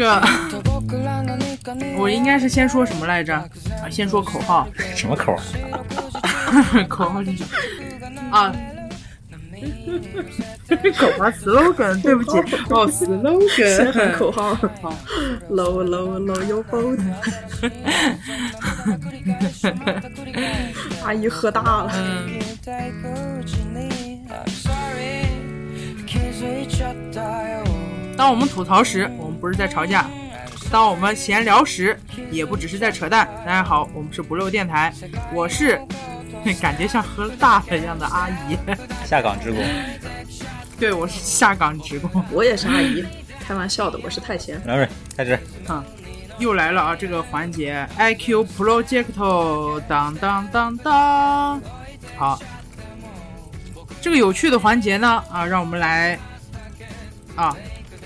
[0.00, 0.20] 个，
[1.98, 3.34] 我应该是先说什么来着？
[3.34, 4.66] 啊，先说口号。
[4.96, 5.36] 什么口？
[6.88, 8.36] 口号是什么？
[8.36, 8.52] 啊。
[10.96, 12.30] 口号 slogan， 对不起，
[12.70, 14.94] 哦，slogan 口号，好
[15.50, 16.98] ，low low low your boat，
[21.04, 21.92] 阿姨喝大了。
[28.16, 30.04] 当我们吐槽时，我们不是在吵架；
[30.70, 31.98] 当我们闲聊时，
[32.30, 33.26] 也不只是在扯淡。
[33.38, 34.92] 大家好，我们是不漏电台，
[35.32, 35.80] 我是。
[36.58, 38.56] 感觉像喝大了一样的阿姨，
[39.04, 39.62] 下岗职工。
[40.78, 43.04] 对，我是下岗职工， 我也是阿姨，
[43.46, 44.58] 开玩笑的，我是太闲。
[44.64, 45.38] 来，开始。
[45.66, 45.84] 啊，
[46.38, 46.96] 又来了啊！
[46.96, 51.60] 这个环节，IQ Project，当当当当。
[52.16, 52.40] 好，
[54.00, 56.18] 这个有趣的环节呢，啊，让我们来，
[57.36, 57.54] 啊，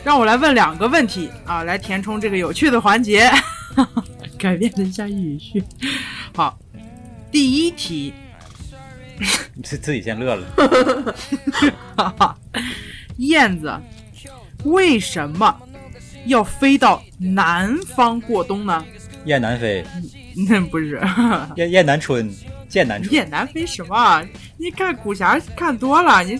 [0.04, 3.30] 让我来问两个问题啊，来填充这个有趣的环节。
[4.38, 5.64] 改变了一下语序。
[6.36, 6.58] 好，
[7.32, 8.12] 第一题。
[9.62, 11.16] 自 自己先乐了。
[13.18, 13.72] 燕子
[14.64, 15.56] 为什么
[16.26, 18.84] 要飞到南方过冬呢？
[19.24, 19.84] 雁南飞？
[20.48, 21.00] 那不是。
[21.56, 22.30] 雁雁南春，
[22.72, 23.14] 雁南春。
[23.14, 24.22] 雁南飞什么？
[24.58, 26.38] 你看古侠看多了，你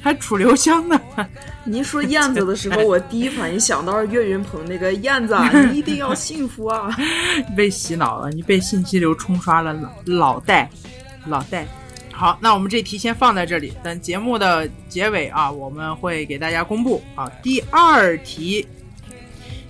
[0.00, 1.00] 还楚留香呢。
[1.64, 5.34] 你一说燕子的时候，我第一反应想到是岳云鹏那个燕子，
[5.70, 6.94] 你一定要幸福啊！
[7.56, 10.68] 被洗脑了，你被信息流冲刷了脑脑袋，
[11.24, 11.66] 脑袋。
[12.12, 17.28] 好，那我们这题先放在这里，等节目的结尾啊，我们会给大家公布啊。
[17.42, 18.66] 第二题，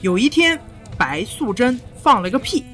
[0.00, 0.58] 有一天
[0.98, 2.64] 白素贞放了个屁，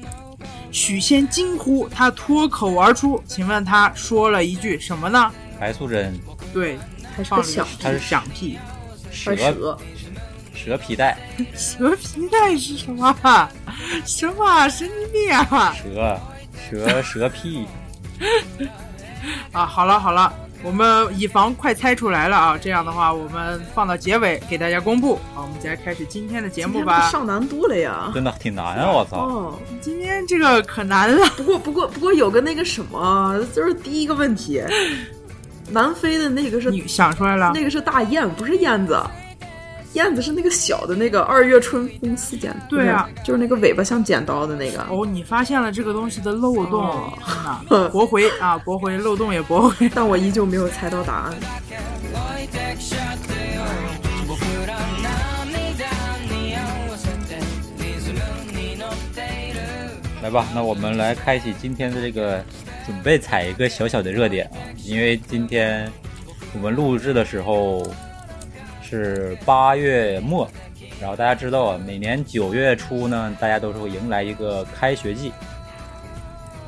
[0.71, 5.31] 许仙惊呼，他脱口而出，请问他说了一句什么呢？
[5.59, 6.19] 白素贞
[6.51, 6.77] 对，
[7.15, 8.57] 他是个响，它是响屁，
[9.11, 9.35] 蛇
[10.53, 11.17] 蛇皮带，
[11.55, 13.15] 蛇皮带是什么？
[14.05, 15.73] 什么神经病啊？
[15.73, 16.19] 蛇
[16.69, 17.65] 蛇蛇屁。
[19.51, 20.31] 啊，好了好了，
[20.63, 25.19] 我们以防快猜出来了啊，这样的话，我们放到结尾给大家公布。
[25.33, 27.09] 好，我们接着开始今天的节目吧。
[27.09, 28.91] 上难度了呀，真的挺难啊！
[28.91, 31.27] 我操，哦，今天这个可难了。
[31.37, 34.61] 不过不过不过有个那个什么，就是第一个问题，
[35.69, 38.99] 南非的那个是你想出来了，那个是大雁，不是燕子。
[39.93, 44.81] 燕子是那个小的那个二月春风似剪，对啊，就是那个尾巴像剪刀的那个。
[44.89, 47.11] 哦，你发现了这个东西的漏洞，
[47.67, 49.91] 真的 驳回啊，驳回漏洞也驳回。
[49.93, 51.33] 但我依旧没有猜到答案。
[60.23, 62.41] 来吧，那我们来开启今天的这个，
[62.85, 65.91] 准备踩一个小小的热点啊，因为今天
[66.53, 67.85] 我们录制的时候。
[68.93, 70.45] 是八月末，
[70.99, 75.31] 然后大家知道啊，每年九月初呢，大家都是会迎来一个开学季。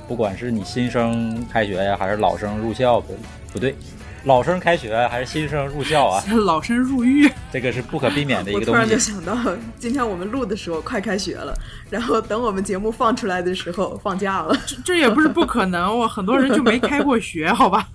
[0.08, 3.14] 不管是你新生开学呀，还是老生入校，不
[3.52, 3.76] 不对，
[4.24, 6.24] 老生开学还是新生入校啊？
[6.46, 8.72] 老生入狱，这个是不可避免的一个东西。
[8.72, 9.36] 我突然就想到，
[9.78, 11.54] 今天我们录的时候快开学了，
[11.90, 14.56] 然后等我们节目放出来的时候放假了。
[14.66, 17.88] 这这也不是不可能，我很多人就没开过学，好吧？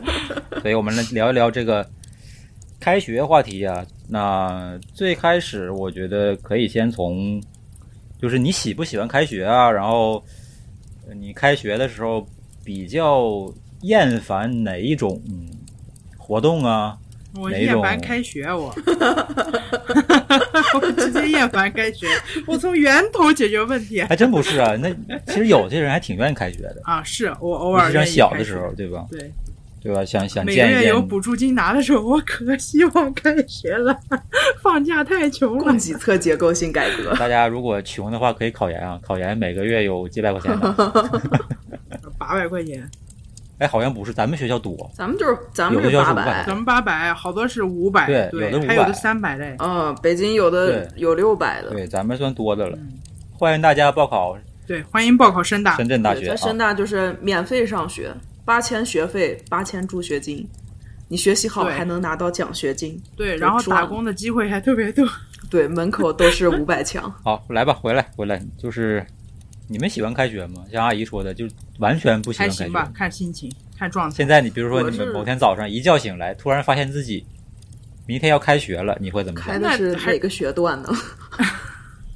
[0.62, 1.86] 所以我们来聊一聊这个。
[2.82, 7.38] 开学话题啊，那最开始我觉得可以先从，
[8.18, 9.70] 就是你喜不喜欢开学啊？
[9.70, 10.24] 然后
[11.14, 12.26] 你开学的时候
[12.64, 13.52] 比较
[13.82, 15.20] 厌烦哪一种
[16.30, 16.96] 活动啊？
[17.34, 18.72] 我厌烦开学，我，
[20.74, 22.06] 我直接厌烦开学，
[22.46, 24.00] 我从源头解决问题。
[24.02, 24.88] 还真不是啊，那
[25.26, 27.02] 其实有些人还挺愿意开学的啊。
[27.02, 29.04] 是我偶尔像小的时候，对吧？
[29.10, 29.32] 对。
[29.82, 30.04] 对吧？
[30.04, 33.98] 想想每个月有补助金拿的时候，我可希望开学了。
[34.62, 35.64] 放假太穷了。
[35.64, 37.12] 供给侧结构性改革。
[37.16, 39.00] 大家如果穷的话，可以考研啊！
[39.02, 40.56] 考研每个月有几百块钱。
[42.18, 42.88] 八百块钱。
[43.60, 44.90] 哎，好像不是，咱们学校多。
[44.94, 49.54] 咱们就是咱们是八百，咱们八百，好多是五百，对，有的五百，还有的三百嘞。
[49.58, 51.70] 嗯，北京有的有六百的。
[51.70, 52.78] 对，咱们算多的了。
[53.38, 54.36] 欢迎大家报考。
[54.66, 55.76] 对，欢迎报考深大。
[55.76, 56.26] 深圳大学。
[56.28, 58.12] 在深大就是免费上学。
[58.46, 60.48] 八千学费，八千助学金，
[61.06, 63.00] 你学习好还能拿到奖学金。
[63.14, 65.06] 对，然后打工的机会还特别多。
[65.50, 67.12] 对，门口都是五百强。
[67.22, 69.04] 好，来吧，回来，回来，就是
[69.72, 70.64] 你们喜欢开学吗？
[70.72, 72.64] 像阿姨说的，就完全不喜欢开学。
[72.64, 74.16] 还行吧，看心情，看状态。
[74.16, 77.24] 现在你比如说，你们某天早上一觉醒来，突然发现自己
[78.04, 79.40] 明天要开学了，你会怎么？
[79.40, 80.88] 开的是哪个学段呢？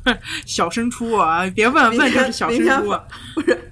[0.44, 2.92] 小升初啊，别问问就是小升初，
[3.36, 3.70] 不是。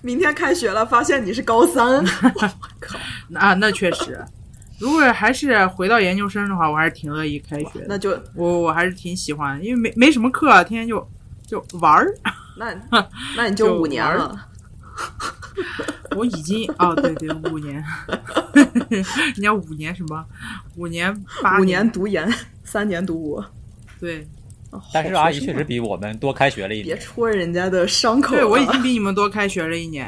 [0.00, 1.98] 明天开学了，发现你是高三，
[2.34, 2.96] 我靠！
[3.34, 4.24] 啊，那确实，
[4.78, 7.86] 如果还是回到研究生的话，我还是挺乐意开学的。
[7.88, 11.04] 那就我我还是挺喜欢，因为没没什么课，天天就
[11.52, 12.14] 就玩儿。
[12.56, 12.74] 那
[13.36, 14.46] 那你就五年了，
[16.16, 17.84] 我已经哦，对对，五年，
[18.88, 20.24] 人家五年什么？
[20.76, 22.26] 五年八五年读研，
[22.64, 23.44] 三年读博。
[24.00, 24.26] 对
[24.70, 27.04] 哦但是阿姨确实比我们多开学了一年别年。
[27.04, 28.34] 戳人家的伤口。
[28.34, 30.06] 对，我已经比你们多开学了一年。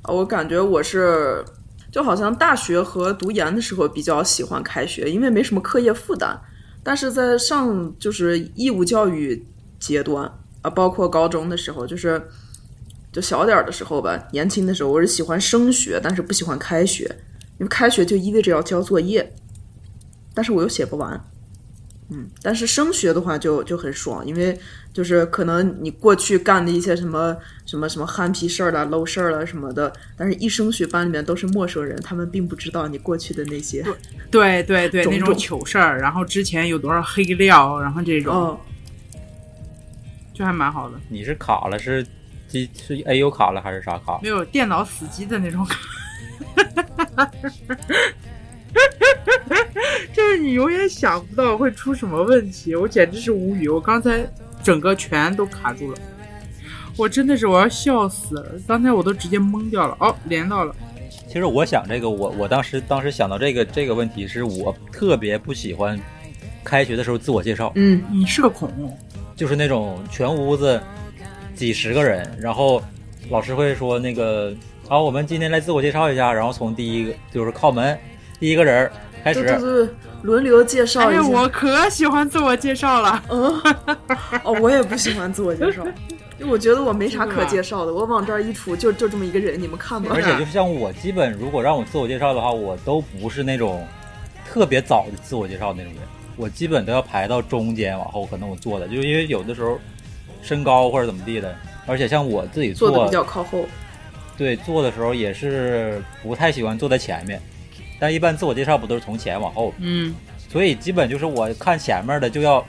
[0.00, 1.44] 啊我感觉我是，
[1.92, 6.38] 就好像大学和读研的时候比较喜欢开学，因为没什么课业负担。
[6.82, 9.44] 但是在上就是义务教育
[9.78, 10.30] 阶段
[10.66, 12.20] 啊，包括高中的时候，就是
[13.12, 17.04] 就小点儿的时候吧，年轻的时候，我是喜欢升学，但是不喜欢开学，
[17.58, 19.32] 因为开学就意味着要交作业，
[20.34, 21.24] 但是我又写不完。
[22.08, 24.56] 嗯，但是升学的话就就很爽，因为
[24.92, 33.84] 就是可能你过去干的一些什么什么什么憨皮事儿啦、漏事儿啦什么的，但是一升学班里面都是陌生人，他们并不知道你过去的那些。
[34.32, 38.58] 对对对，种那种种糗事儿，然后之前有多少黑料，然后这种、嗯，
[40.36, 41.00] 就还蛮好的。
[41.08, 42.06] 你是卡了是
[42.46, 44.20] 机是 A U 卡了还是啥卡？
[44.22, 45.78] 没有电脑死机的那种卡。
[50.12, 53.66] 就是你永远想不到会出什么问题，我简直是无语。
[53.68, 54.26] 我刚才
[54.62, 55.98] 整个全都卡住了，
[56.98, 58.52] 我真的是我要笑死了。
[58.68, 59.96] 刚才我都直接懵掉了。
[60.00, 60.74] 哦，连到了。
[61.26, 65.98] 其实我想这个，我我当时当时想到这个这个问题，是我特别不喜欢
[66.62, 68.70] 开学的时候自我介绍，嗯，你是个恐，
[69.36, 70.80] 就是那种全屋子
[71.54, 72.82] 几十个人，然后
[73.30, 74.52] 老师会说那个
[74.88, 77.96] 好，我们今天来自我介绍一下，然后从第一个就是靠门
[78.40, 78.90] 第一个人
[79.22, 81.28] 开对始，对对，轮流介绍哎呀，一下。
[81.28, 83.22] 我可喜欢自我介绍了。
[83.28, 83.60] 嗯，
[84.42, 85.84] 哦，我也不喜欢自我介绍，
[86.40, 90.22] 就我觉得我没啥可介绍的，我往这儿一杵就就这么一个人，你们看吧而。
[90.22, 93.86] 且就是像我，基本如果让我自我介绍的话，我都不是那种
[94.48, 96.02] 特别早的自我介绍那种人，
[96.36, 99.78] 我基本都要排到中间往后，可能我坐的，就是因为有的时候
[100.42, 101.56] 身高或者怎么地的，
[101.86, 103.64] 而且像我自己坐的比较靠后，
[104.36, 107.40] 对坐的时候也是不太喜欢坐在前面，
[107.98, 110.14] 但一般自我介绍不都是从前往后，嗯，
[110.48, 112.64] 所以基本就是我看前面的就要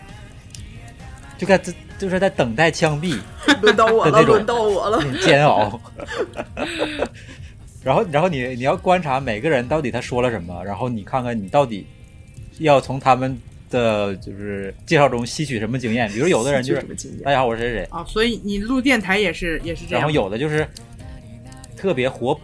[1.38, 1.58] 就该
[2.00, 3.20] 就是在等待枪毙。
[3.62, 5.02] 轮到我了，轮到我了。
[5.22, 5.80] 煎熬。
[7.84, 11.88] 然后，然后你你要观察每个人到底他说了什么，然后你看看你到底
[12.60, 13.36] 要从他们
[13.70, 16.10] 的就是介绍中吸取什么经验。
[16.10, 16.82] 比如有的人就是
[17.24, 20.02] 大家好，我是谁谁，啊，所以你录电台也是也是这样。
[20.02, 20.68] 然后有的就是
[21.76, 22.40] 特别活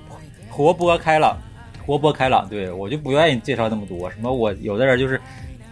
[0.50, 1.38] 活泼开朗，
[1.86, 2.48] 活泼开朗。
[2.50, 5.20] 对我就不愿意介绍那么多，什么我有的人就是。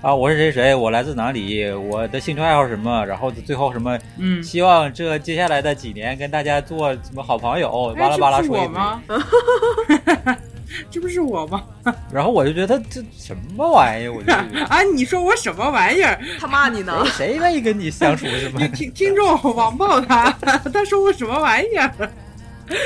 [0.01, 10.35] 啊，我是谁谁，我来自哪里，我的兴趣爱好什么，然后最后什么，嗯，希望这接下来的几年跟大家做什么好朋友，巴拉巴拉说一堆。
[10.89, 11.63] 这不是我吗？
[12.11, 14.31] 然后我就觉得这什么玩意儿，我就
[14.65, 16.19] 啊，你说我什么玩意儿？
[16.39, 18.59] 他骂你呢谁，愿意跟你相处是吗？
[18.69, 20.29] 听听众网暴他，
[20.73, 21.91] 他说我什么玩意儿？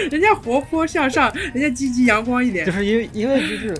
[0.09, 2.71] 人家活泼向上，人家积极阳光一点就。
[2.71, 3.77] 是因为因为就是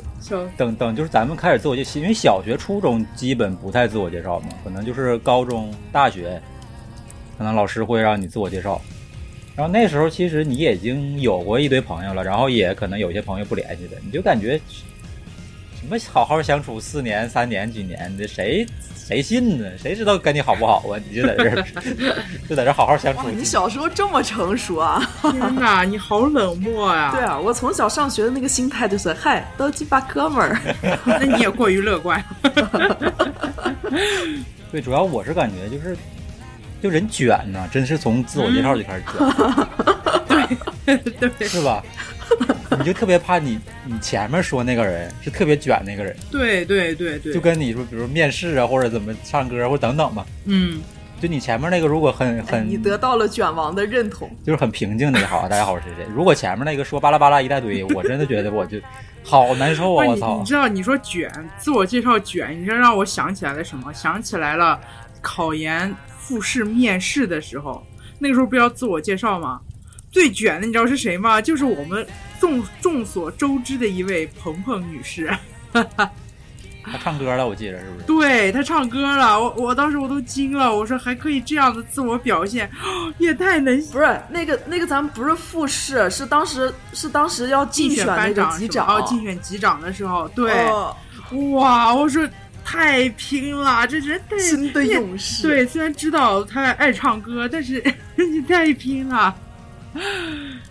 [0.55, 6.39] 等等，就是咱们开始自我介绍，因为小学、初中基本不太自我介绍嘛，可能就是高中、大学，
[7.39, 8.79] 可能老师会让你自我介绍。
[9.55, 14.59] 然后那时候其实你已经有过一堆朋友了，然后也可能有些朋友不联系的，你就感觉
[15.79, 19.65] 什么好好相处四年、三年、几年的，谁谁信呢？
[19.81, 20.99] 谁知道跟你好不好啊？
[21.09, 21.63] 你 就在这儿
[22.49, 23.29] 就在这儿好好相处，。
[23.29, 25.01] 你小时候这么成熟啊？
[25.31, 30.59] 天哪，你好冷漠呀、对啊，我从小上学的那个心态就是，嗨，都鸡巴哥们儿。
[31.05, 32.21] 那你也过于乐观。
[34.69, 35.95] 对，主要我是感觉就是，
[36.81, 40.57] 就人卷呐，真是从自我介绍就开始卷，
[41.17, 41.83] 对对是吧？
[42.77, 50.25] 你就特别怕你你前面说那个人是特别卷那个人，对对对对，就跟你说，比如面试啊，或者怎么唱歌或者等等吧。
[50.45, 50.81] 嗯，
[51.21, 54.29] 就你前面那个如果很哎很你得到了卷王的认同。
[54.43, 56.05] 就是很平静的也好，大家好，我是谁谁。
[56.13, 58.77] 如果前面那个说巴拉巴拉一大堆， 我真的觉得我就
[59.23, 60.05] 好难受啊！
[60.05, 60.45] 我操你！
[60.45, 63.93] 知道你说卷，自我介绍卷，你这让我想起来了什么？
[63.93, 64.79] 想起来了
[65.21, 65.93] 考研
[66.27, 67.85] 复试面试的时候，
[68.17, 69.59] 那个时候不要自我介绍吗？
[70.11, 71.41] 最卷的你知道是谁吗？
[71.41, 72.05] 就是我们
[72.39, 75.29] 众众所周知的一位鹏鹏女士。
[76.87, 78.05] 她唱歌了，我记着是不是？
[78.05, 82.69] 对她唱歌了，我我当时我都惊了，我说还可以这样的自我表现，
[83.17, 88.49] 也太能不是那个那个，咱们不是复试，是当时是当时要竞竞选班长
[88.87, 90.95] 哦，竞选级长的时候，对，哦
[91.53, 92.23] 哇，我说
[92.65, 95.47] 太拼了，这人太新的勇士。
[95.47, 97.81] 对，虽然知道他爱唱歌，但是
[98.17, 99.33] 你太拼了。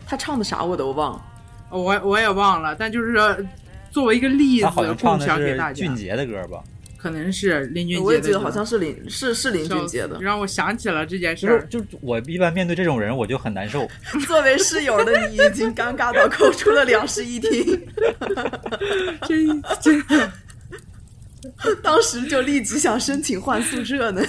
[0.04, 1.22] 他唱的啥我都忘了。
[1.70, 3.34] 我我也忘了，但就是说
[3.90, 5.96] 作为一个例子他好像共唱的享给大家是俊。
[5.96, 6.62] 杰的歌吧？
[6.96, 10.18] 可能是林俊杰的，我也记得好像是林是是林俊杰的。
[10.20, 11.64] 让我想起了这件事儿。
[11.66, 13.88] 就是就我一般面对这种人，我就很难受。
[14.26, 17.80] 作为室友的你已经尴尬到扣出了两室一厅，
[19.28, 19.36] 这
[19.80, 20.30] 这
[21.82, 24.22] 当时就立即想申请换宿舍呢。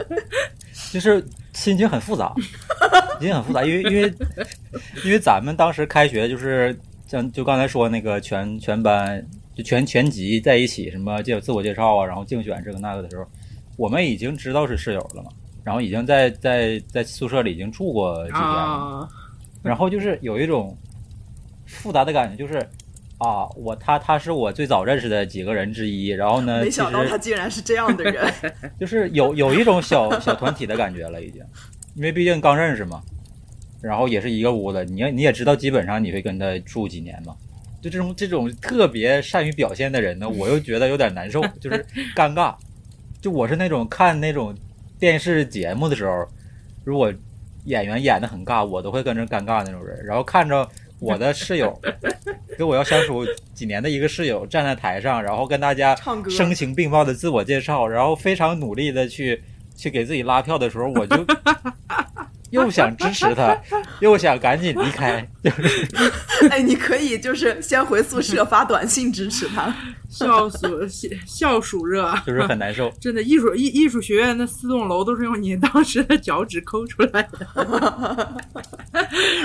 [0.92, 2.32] 就是心情很复杂，
[3.20, 4.14] 心情很复杂，因为因为
[5.04, 6.74] 因为咱们当时开学就是
[7.06, 9.22] 像就刚才说那个全全班
[9.54, 13.26] 就全全级在一起什么介自我介绍啊，然后竞选这个那个的时候，
[13.76, 15.30] 我们已经知道是室友了嘛，
[15.64, 19.08] 然后已经在在在宿舍里已经住过几天了，啊，
[19.62, 20.74] 然后就是有一种
[21.66, 22.66] 复杂的感觉，就是
[23.18, 28.32] 啊，我他他是我最早认识的几个人之一，然后呢，没想到他竟然是这样的人。
[28.78, 31.42] 就是有有一种小小团体的感觉了，已经，
[31.94, 33.02] 因为毕竟刚认识嘛，
[33.82, 37.34] 然后也是一个屋子，你也你也知道，基本上你会跟他住几年嘛。
[37.80, 41.84] 就这种这种特别善于表现的人呢，我又觉得有点难受，就是
[42.14, 42.54] 尴尬。
[43.20, 44.54] 就我是那种看那种
[44.98, 46.26] 电视节目的时候，
[46.84, 47.12] 如果
[47.64, 50.04] 演员演的很尬，我都会跟着尴尬那种人。
[50.04, 50.68] 然后看着
[51.00, 51.80] 我的室友，
[52.58, 53.24] 跟我要相处
[53.54, 59.40] 几年的一个室友站在台上，然后跟大家唱歌声情并茂的自我介绍，然后非常努力的去
[59.76, 61.24] 去给自己拉票的时候，我就
[62.50, 63.56] 又想支持他，
[64.00, 65.86] 又想赶紧离开，就 是
[66.50, 69.74] 哎，你可以就是先回宿舍发短信支持他。
[70.08, 70.58] 笑暑
[71.26, 72.90] 笑暑热，就是很难受。
[72.98, 78.42] 真的艺术艺艺术学院那四栋楼都是用你当时的脚趾抠出来的。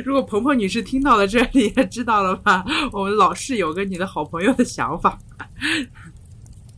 [0.06, 2.64] 如果鹏鹏女士听到了这里，也知道了吧？
[2.94, 5.20] 我们老室友跟你的好朋友的想法，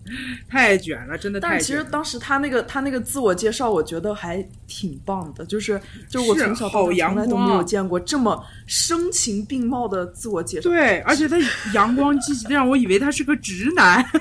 [0.48, 1.86] 太卷了，真的但是其太卷了。
[1.86, 10.70] 实当时他那个他那个自我介绍，我觉得还挺棒的，就是就是我从小到大从来都没有见过这么声情并茂的自我介绍。
[10.70, 11.38] 对，而且他
[11.74, 14.06] 阳光积极的让我以为他是个直男。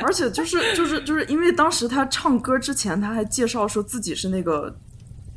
[0.00, 4.76] 而且就是就是就是因为当时他唱歌之前，他还介绍说自己是那个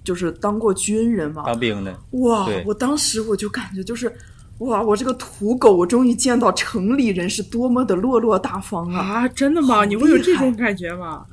[0.04, 1.44] 就是当过军人嘛。
[1.46, 2.48] 当兵的，哇！
[2.66, 4.12] 我当时我就感觉就是。
[4.60, 4.82] 哇！
[4.82, 9.00] 我这个土狗，我终于见到城里人是多么的落落大方啊！
[9.00, 9.86] 啊，真的吗？
[9.86, 11.26] 你会有这种感觉吗？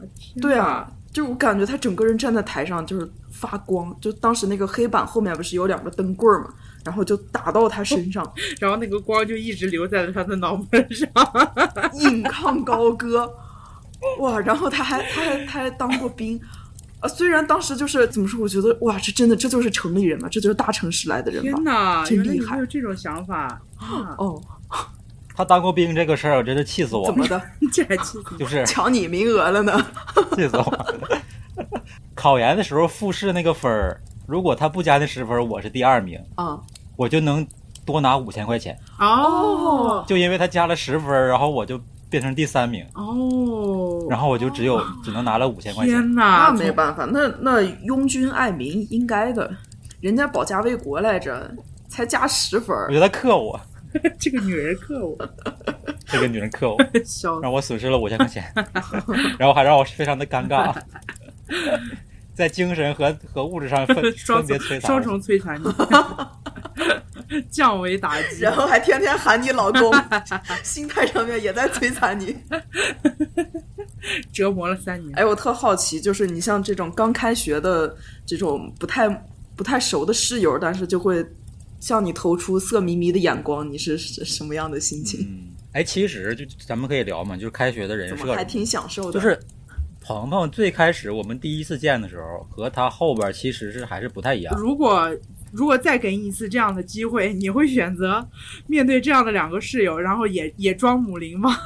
[0.42, 6.50] 对啊，，就我感觉他整个人站在台上就是发光，就当时那个黑板后面不是有两个灯棍儿嘛，
[6.84, 11.08] 然后就打到他身上，然后那个光就一直留在了他的脑门上。
[11.94, 13.32] 引抗高歌，
[14.18, 14.38] 哇！
[14.40, 16.38] 然后他还他还他还当过兵，
[17.04, 21.64] 啊，虽然当时就是怎么说，我觉得哇，这真的这就是城里人嘛，这就是大城市来的人吧天？
[21.64, 24.16] 哪，真厉害有这种想法 啊！
[24.16, 24.40] 哦，
[25.36, 27.42] 他当过兵这个事儿，我真是气死我了，怎么的？
[27.72, 29.86] 这还气死 就是抢你名额了呢？
[30.34, 30.96] 气死我了。
[32.14, 36.58] 考研的时候复试那个分儿，如果他不加那十分，我是第二名，啊，
[36.96, 37.46] 我就能
[37.84, 38.78] 多拿五千块钱。
[38.98, 41.78] 哦就因为他加了十分，然后我就
[42.14, 45.96] 变成第三名，哦，然后我就只有只能拿了五千块钱。
[45.96, 49.52] 天哪，那没办法，那那拥军爱民应该的，
[50.00, 51.50] 人家保家卫国来着，
[51.88, 53.60] 才加十分我觉得他克我，
[54.16, 55.28] 这个女人克我，
[56.06, 56.78] 这个女人克我，
[57.42, 58.44] 让我损失了五千块钱，
[59.36, 60.72] 然后还让我非常的尴尬，
[62.34, 64.80] 在精神和和物质上分 双分别摧残。
[64.80, 68.40] 双重摧残你 降维打击。
[68.40, 69.92] 然后还天天喊你老公，
[70.62, 72.36] 心态上面也在摧残你。
[74.32, 75.16] 折磨了三年。
[75.16, 79.08] 哎，我特好奇，就是你像这种刚开学的这种不太
[79.56, 81.24] 不太熟的室友，但是就会
[81.80, 85.20] 向你投出色迷迷的眼光，你是是什么样的心情？
[85.20, 89.12] 嗯，哎，其实就咱们可以聊嘛，就是开学的人设还挺享受的？
[89.12, 89.40] 就是
[90.04, 94.54] 鹏鹏最开始我们第一次见的时候，和他后边其实是还是不太一样。
[94.58, 95.10] 如果
[95.50, 98.26] 如果再给你一次这样的机会，你会选择
[98.66, 101.56] 面对这样的两个室友，然后也也装母灵吗？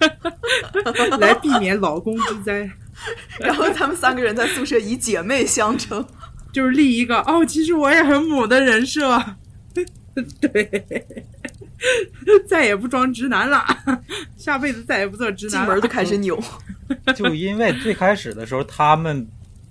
[1.20, 2.68] 来避免老公之灾，
[3.38, 6.04] 然后他们三个人在宿舍以姐妹相称。
[6.50, 9.18] 就是立一个哦，其实我也很母的人设。
[10.40, 11.06] 对，
[12.46, 13.64] 再也不装直男了，
[14.36, 15.66] 下辈子再也不做直男了。
[15.66, 16.42] 进门就开始 扭，
[17.14, 19.26] 就因为最开始的时候，他们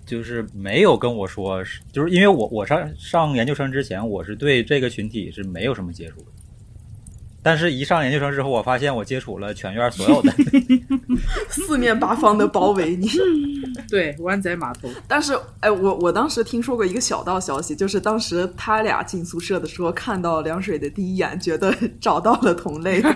[0.06, 6.26] 就是没有跟我说，就是因为我我上上研究生之前，我是对这个群体是没有什么接触的。
[7.44, 10.32] 但是，一上研究生之后，我发现我接触了全院所有的，
[11.50, 13.10] 四面八方的包围你。
[13.90, 23.02] 对湾仔码头，但是，哎，我我当时听说过一个小道消息，就是当时他俩进宿舍的时候，看到凉水的第一眼，觉得找到了同类。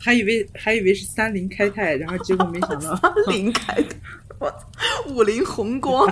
[0.00, 3.84] 还以为还以为是三菱开泰，然后结果没想到，三菱开泰，
[4.38, 4.56] 我操，
[5.08, 6.06] 五菱宏光，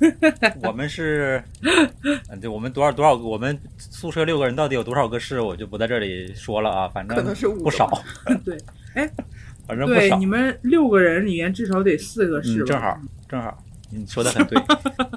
[0.62, 1.42] 我们是，
[2.30, 7.90] 嗯，对，我们多少多少个，我们宿舍六个人到底有多少个室，我就不在这里说了啊，反正可能是不少，
[8.44, 8.56] 对，
[8.94, 9.10] 哎，
[9.66, 10.16] 反正不，少。
[10.18, 14.60] 你，们六个人里面至少得四个是嗯，正好正好，你说的很对。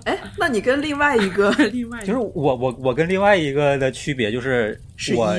[0.06, 5.36] 哎，那你跟另外一个另外就是我我我跟另外一个的区别就是是我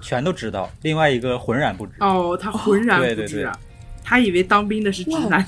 [0.00, 1.92] 全都知道，另外一个浑然不知。
[2.00, 3.24] 哦，他浑然对对对。
[3.24, 3.58] 不知啊，
[4.04, 5.44] 他以为当兵的是直男。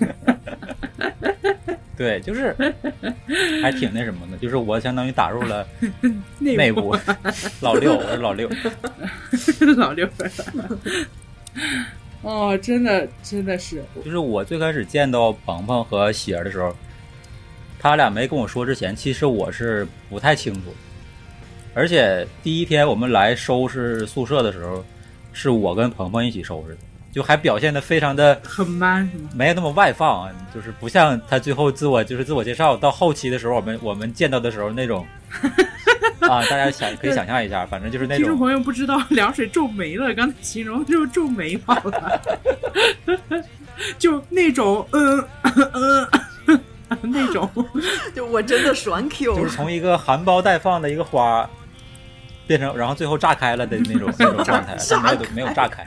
[2.03, 2.53] 对，就是
[3.63, 5.65] 还挺那什么的，就是我相当于打入了
[6.41, 6.97] 内内部。
[7.61, 8.51] 老六，我是老六。
[9.79, 10.09] 老六。
[12.23, 16.75] 哦，真的真的是，就是我最开始见到鹏鹏和喜儿的时候，
[17.79, 20.75] 他俩没跟我说之前，其实我是不太清楚。
[21.73, 24.85] 而且第一天我们来收拾宿舍的时候，
[25.33, 26.79] 是我跟鹏鹏一起收拾的，
[27.13, 29.11] 就还表现的非常的很 man？
[29.35, 35.07] 没有那么外放啊，就是不像他最后自我就是自我介绍到后期的时候，我们我们见到的时候那种
[36.21, 42.21] 啊，大家想可以想象一下，反正就是那种听众朋友不知道，凉水皱眉了，刚才形容就是皱眉毛了，
[43.99, 46.09] 就那种嗯嗯
[47.03, 47.49] 那种，
[48.15, 51.49] 就我真的爽 Q，就是从一个含苞待放的一个花，
[52.53, 55.83] 变成然后最后炸开了的那种那种状态， 但没有没有炸开。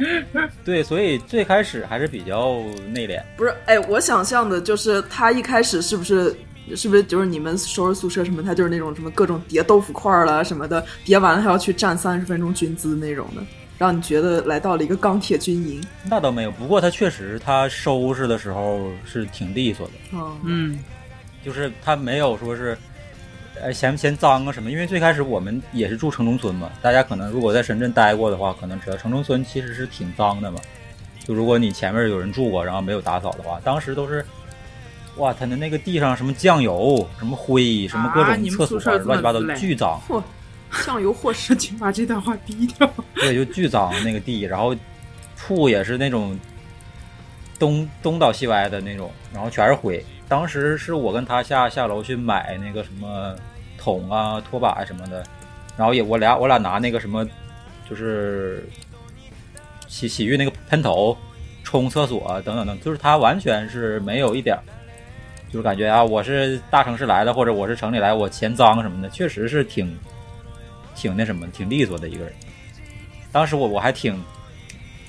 [0.64, 2.56] 对，所以最开始还是比较
[2.90, 3.22] 内敛。
[3.38, 6.36] 不是，哎，我想象的就是他一开始是不是
[6.76, 13.44] 是不是就是你们收拾宿舍什么，他就是那种什么各种叠豆腐块儿了什么的，叠完了还要去站三十分钟军姿那种的，
[13.78, 15.84] 让你觉得来到了一个钢铁军营。
[16.10, 19.94] 那倒没有，不过他确实他收拾的时候是挺利索的。
[20.14, 20.80] 嗯嗯
[21.44, 22.76] 就是他没有说是，
[23.62, 24.70] 呃，嫌不嫌脏啊什么？
[24.70, 30.60] 因为最开始我们也是住城中村嘛，大家可能如果在深圳待过的话，可能知道城中村其实是挺脏的嘛。
[31.24, 34.24] 就如果你前面有人住过，然后没有打扫的话，当时都是，
[35.18, 40.22] 哇，他的那个地上什么酱油、什么灰、什么各种厕所乱七八糟巨脏， 嚯，
[40.86, 42.88] 酱油或是 请把这段话逼掉。
[43.16, 44.76] 对，就巨脏那个地，然后
[45.38, 46.38] 铺也是那种
[47.58, 50.06] 东东倒西歪的那种，然后全是灰。
[50.28, 53.36] 当时是我跟他下下楼去买那个什么
[53.78, 55.24] 桶啊、拖把什么的，
[55.78, 57.28] 然后也我俩我俩拿那个什么，
[57.90, 58.68] 就是
[59.88, 61.16] 洗洗浴那个喷头
[61.64, 64.64] 冲厕所啊等等等，就是他完全是没有一点儿，
[65.52, 69.96] 就是感觉啊我是大城市来的，或者我是城里来，我嫌脏什么的，确实是挺
[70.96, 72.34] 挺那什么，挺利索的一个人。
[73.32, 74.20] 当时我我还挺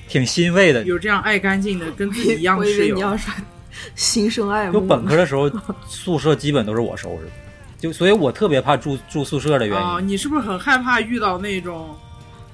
[0.07, 2.95] 挺欣慰的，有这样爱干净的，跟自己一样我以的室友。
[2.95, 3.33] 为你要说
[3.95, 4.73] 心生爱慕。
[4.73, 5.49] 就本科的时候，
[5.87, 7.31] 宿舍基本都是我收拾的，
[7.77, 10.07] 就所以我特别怕住住宿舍的原哦，因。
[10.07, 11.95] 你是不是很害怕遇到那种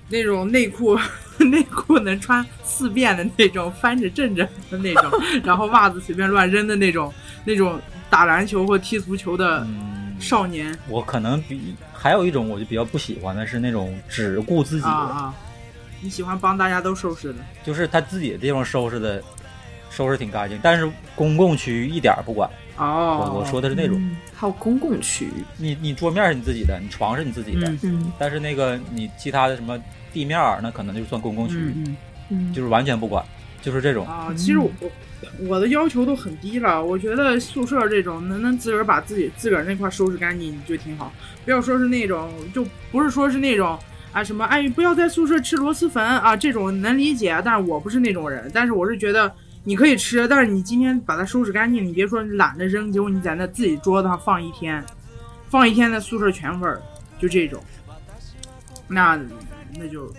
[0.10, 0.98] 那种内裤
[1.40, 5.12] 内裤能穿四遍的那种，翻着正着的那种，
[5.44, 7.12] 然后袜子随便乱扔的那种
[7.44, 15.34] 那种打篮球或踢足球的嗯，少年我可能比还有一种我就比较不喜欢的是那种只顾自己的，啊啊！
[16.02, 19.24] 你喜欢帮大家都收拾的，就是他自己的地方收拾的
[19.96, 22.50] 收拾挺干净，但是公共区域一点儿不管。
[22.76, 27.72] 哦，我我说的是那种，嗯还有公共区域，你你桌面是你自己的，你床是你自己的，
[28.18, 29.80] 但是那个你其他的什么
[30.12, 31.74] 地面儿那可能就算公共区域，
[32.52, 33.24] 就是完全不管，
[33.62, 34.08] 就是这种。
[34.08, 34.90] 啊，其实我我
[35.48, 41.14] 我的要求都很低了，我觉得宿舍这种能能自个儿把自己自个儿那块收拾干净就挺好，
[41.46, 43.78] 不要说是那种就不是说是那种
[44.12, 49.32] 啊什么哎不要在宿舍吃螺蛳粉啊这种能理解，但是我不是那种人，但是我是觉得
[49.64, 54.84] 你可以吃，但是你今天把它收拾干净，你别说你懒得扔，结果你在那自己桌子上放一天，
[55.50, 56.82] 放一天在宿舍全味儿，
[57.18, 57.64] 就这种，
[58.88, 59.18] 那
[59.78, 60.14] 那就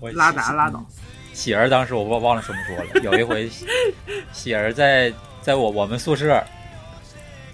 [0.00, 0.84] 我拉倒拉倒。
[1.32, 3.66] 喜儿当时我忘忘了什么说了，有一回喜
[4.32, 6.42] 喜儿在在我我们宿舍，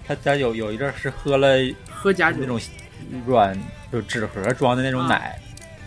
[0.07, 1.55] 他他有有一阵儿是喝了
[1.89, 2.59] 喝假酒那种
[3.25, 3.57] 软
[3.91, 5.39] 就纸盒装的那种奶、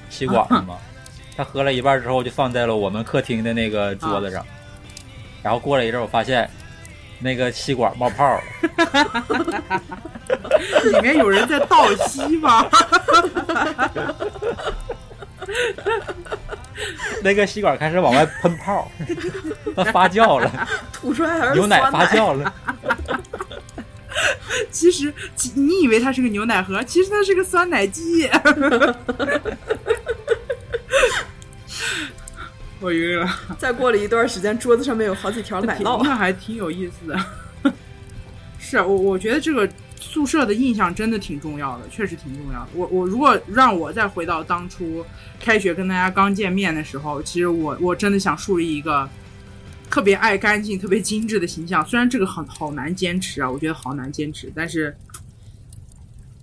[0.08, 0.78] 吸管的嘛，
[1.36, 4.46] 他喝了一半之后就放在了我们客厅的那个桌子上，
[5.42, 6.48] 然后过了一阵儿我发现
[7.18, 8.42] 那个吸管冒泡了，
[10.92, 12.68] 里面有人在倒吸吗？
[17.22, 18.90] 那个吸管开始往外喷泡，
[19.76, 22.52] 它发酵了，吐出来还是牛奶酸发酵了。
[24.70, 28.28] 其实其你以为它是个牛奶盒，其实它是个酸奶机。
[32.82, 36.02] 我晕了，再过了一段时间，桌子上面有好几条奶酪。
[36.02, 37.72] 那还挺有意思的。
[38.58, 39.68] 是啊我，我觉得这个
[40.00, 42.68] 宿舍的印象真的挺重要的，确实挺重要的。
[42.74, 45.04] 我我如果让我再回到当初
[45.40, 49.08] 开学跟大家刚见面的时候，其实我我真的想树立一个
[49.88, 51.86] 特别爱干净、特别精致的形象。
[51.86, 54.96] 虽然这个很好难坚持啊，我觉得好难坚持，但是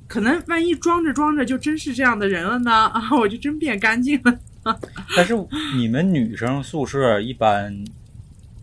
[0.08, 2.72] 可能万一装着装着就真是这样的人了呢？
[2.72, 4.40] 啊， 我就真变干净了。
[5.16, 5.34] 但是
[5.76, 7.74] 你们女生宿舍一般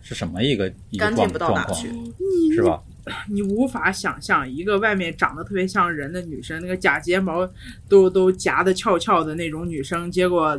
[0.02, 2.82] 是什么一个一个状干净不到状况哪去，是吧？
[3.28, 7.48] 你无法想象一个外面长得特别像人的女生，那个假睫毛
[7.88, 10.58] 都都夹的翘翘的那种女生，结果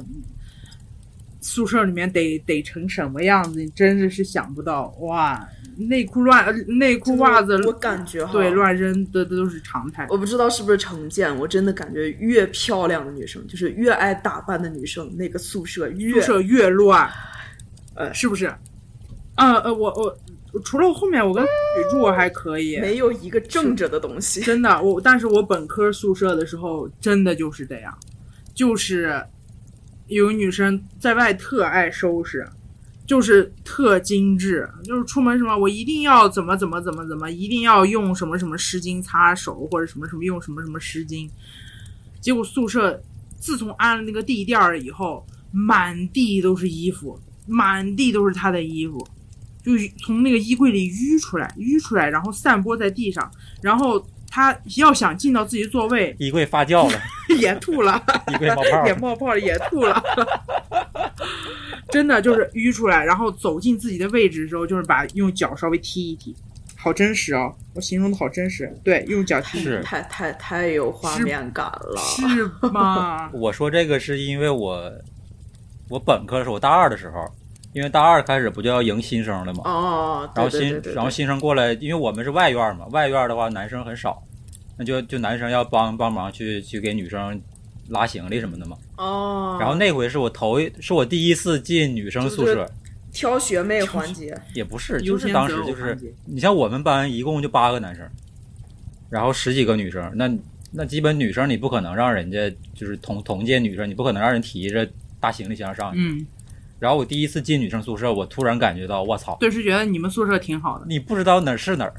[1.48, 5.48] 宿舍里面得得成什么样子，你真的是想不到哇！
[5.78, 10.06] 内裤乱，呃内裤袜子我感觉哈，对乱扔的的都是常态。
[10.10, 17.08] 我不知道是不是成见，我真的感觉越漂亮的女生，就是越爱打扮的女生，那个宿舍越宿舍越乱，
[17.94, 18.52] 呃是不是？
[19.36, 20.18] 呃呃，我我
[20.52, 21.48] 我除了后面我跟女
[21.92, 24.42] 住还可以，没有一个正着的东西。
[24.42, 27.96] 真的，我但是我本科宿舍的时候真的就是这样，
[28.56, 29.24] 就是
[30.08, 32.48] 有女生在外特爱收拾，
[33.06, 41.30] 就是特精致，就是出门什么我一定要怎么怎么怎么怎么，一定要用什么什么湿巾擦手或者什么什么用什么什么湿巾，
[42.22, 43.02] 结果宿舍
[43.40, 49.06] 自从安了那个地垫儿以后，满地都是衣服，满地都是她的衣服。
[49.64, 53.30] 就从那个衣柜里淤出来，淤出来，然后散播在地上，
[53.62, 57.00] 然后他要想进到自己座位，衣柜发酵了，
[57.40, 60.04] 也吐了，衣柜冒泡也了，冒泡了，也吐了，
[61.90, 66.36] 真的就是淤出来，然后走进自己的位置的时候，就是把用脚稍微踢一踢，
[66.76, 69.82] 好真实哦，我形容的好真实，对，用脚踢，是。
[69.82, 71.98] 太太太有画面感了。
[71.98, 73.30] 是吗？
[73.34, 74.92] 我说这个是因为我
[75.90, 77.26] 我本科的时候，我大二的时候，
[77.78, 84.20] 因为大二开始不就要迎新生了嘛，哦，然后新然后新生过来，因为我们是外院嘛，外院的话男生很少，
[84.76, 87.40] 那就就男生要帮帮忙去去给女生
[87.90, 88.76] 拉行李什么的嘛。
[88.98, 92.72] 哦，然后那回是我头一是我第一次进女生宿就是舍，
[93.14, 98.10] 挑学妹环节，也不是，就是当时就是你像我们班一共就八个男生，
[99.08, 100.28] 然后十几个女生，那
[100.72, 106.00] 那基本女生你不可能让人家就是同同届女生，你不可能让人提着大行李箱上去。
[106.00, 106.26] 嗯，
[106.80, 111.94] 然后我第一次进女生宿舍，我突然感觉到，我操，对，是觉得你们宿舍挺好的，你不知道哪儿是哪儿，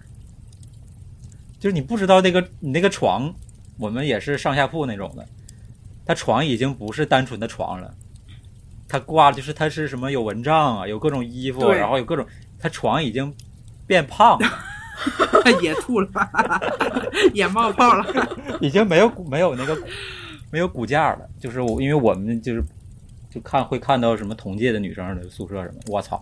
[1.59, 3.35] 就是你不知道那个你那个床，
[3.79, 5.27] 我们也是上下铺那种的，
[6.07, 7.93] 它床已经不是单纯的床了，
[8.89, 12.25] 它挂就是它是什么有蚊帐啊，有各种衣服，然后有各种，
[12.59, 13.35] 它床已经
[13.87, 14.49] 变胖了，
[15.61, 16.09] 也吐了，
[17.35, 18.07] 也冒泡了，
[18.63, 19.77] 已经没有骨没有那个
[20.53, 22.65] 没有骨架了，就是我因为我们就是
[23.31, 26.21] 就看会看到什么同届的女生的宿舍什么，我操，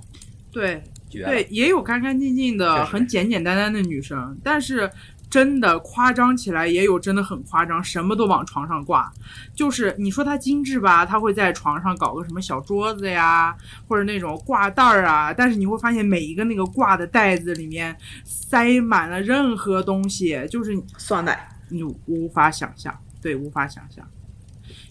[0.51, 0.83] 对。
[1.09, 4.91] 对，也有干干净净的、很简简单单的女生，但是
[5.31, 9.11] 真的夸张起来也有真的很夸张，什么都往床上挂。
[9.55, 13.57] 就是你说她精致吧，她会在床上搞个什么小桌子呀，
[13.89, 21.49] 或者那种挂袋儿啊，但是你会发现每一个那个挂的袋子里面塞满了任何东西，就是酸奶。
[21.71, 24.07] 你无法想象，对，无法想象。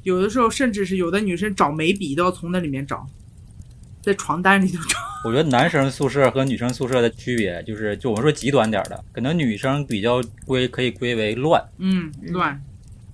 [0.04, 3.08] 有的时候甚至是有的女生找眉笔都要从那里面找，
[4.02, 4.98] 在床单里头找。
[5.24, 12.62] 我觉得男生宿舍和女生宿舍的区别就是，就我们说极端点儿的，可能女生比较归可以归为乱，嗯，乱。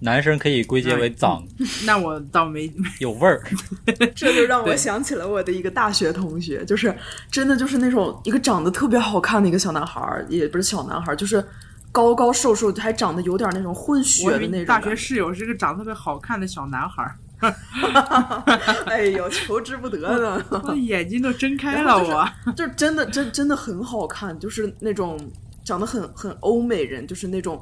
[0.03, 1.45] 男生可以归结为脏，
[1.85, 2.67] 那我倒没
[2.99, 3.39] 有味儿。
[4.15, 6.91] 这就让我想起了我的一个大学同学，就是
[7.29, 11.45] 真的就是那种一个长得特别好看的一个小男孩儿，也不是小男孩儿，就是
[11.91, 17.17] 高高瘦瘦，还长得有点那种混血的那种大学室友是个长得特别好看的小男孩儿，
[18.87, 20.45] 哎呦，求之不得呢。
[20.63, 25.19] 我眼睛都睁开了，我就是真的真真的很好看，就是那种
[25.65, 27.61] 长得很很欧美人，就是那种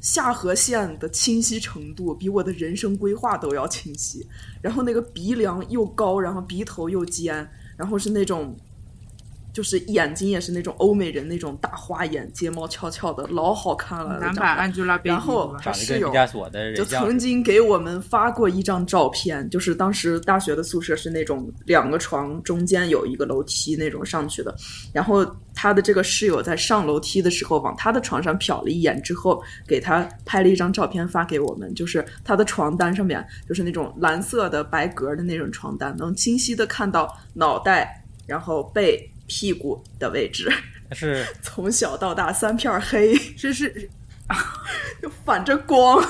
[0.00, 4.26] 下颌线的清晰程度比我的人生规划都要清晰。
[4.60, 8.56] 然后那个鼻梁又高，然后鼻头又尖，然后是那种。
[9.52, 14.18] 就是眼睛也是那种欧美人那种大花眼，睫毛翘翘的，老好看了。
[14.18, 16.12] 男长版得 Angelababy 然后是吧长得室友
[16.74, 24.54] 就曾经给我们发过一张照片，就是当时大学的宿舍是那种两个床中间有一个楼梯那种上去的，
[24.92, 25.22] 然后
[25.54, 39.11] 他的这个室友在上楼梯的时候往他的床上瞟了一眼之后，给他拍了一张照片发给我们，就是他的床单上面就是那种蓝色的白格的那种床单，能清晰的看到脑袋，然后背。
[39.26, 40.52] 屁股的位置，
[40.92, 43.90] 是 从小到大三片黑，是是
[45.02, 46.02] 就反着光。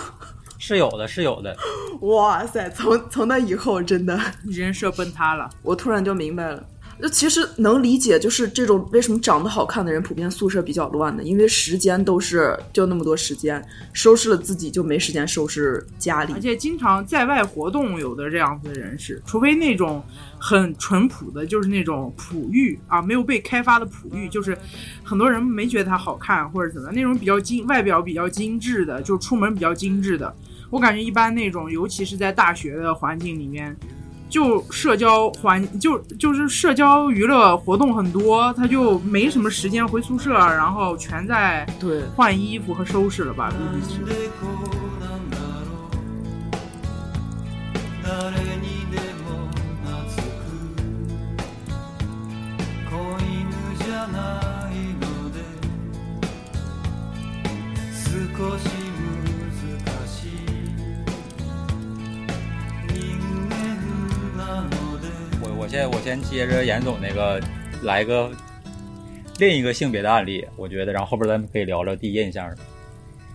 [0.58, 1.56] 是有的，是有的。
[2.02, 2.70] 哇塞！
[2.70, 5.50] 从从那以后，真的，人设崩塌了。
[5.62, 6.64] 我突然就明白了，
[6.98, 13.60] 那其实能理解，就是这种为什么长得好看的人普遍宿舍比较乱的，因为时间都是就那么多时间，
[13.92, 16.40] 收拾了自己就没时间收拾家里而。
[16.40, 20.04] 且经常在外活动，有的这样子的人士，除非那种
[20.38, 24.56] 很淳朴的，就是那种璞玉啊，没有被开发的璞玉，就是
[25.02, 30.32] 很多人没觉得它好看或者怎么，那种比较精，外表比较精致的，就出门比较精致的，
[30.70, 33.76] 我感觉一般那种，尤其是在大学的环境里面。
[34.31, 44.03] 就社交环就就是社交娱乐活动很多，他就没什么时间回宿舍，然后全在对，换衣服和收拾了吧，估计是。
[44.03, 44.67] でこう
[44.99, 45.69] なんだろ
[46.51, 46.57] う
[48.03, 48.11] 誰
[48.57, 49.47] にでも
[49.85, 49.87] 懐
[50.43, 50.45] く
[52.89, 52.91] 子
[53.23, 53.27] 犬
[53.79, 54.15] じゃな
[54.69, 55.35] いので
[57.93, 58.61] 少し
[65.62, 67.40] 我我先我先接着严总那个
[67.84, 68.28] 来个
[69.38, 72.52] 另一个性别的案例，我觉得，然后后边咱们可以聊聊第一印象。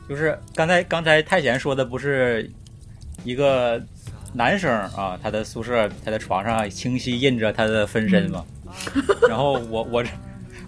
[0.10, 2.52] 就是刚才刚才太贤说的不是
[3.24, 3.82] 一个
[4.34, 8.44] 男生啊，他的宿舍他的床上清晰印着他的分身嘛。
[9.30, 10.10] 然后我我这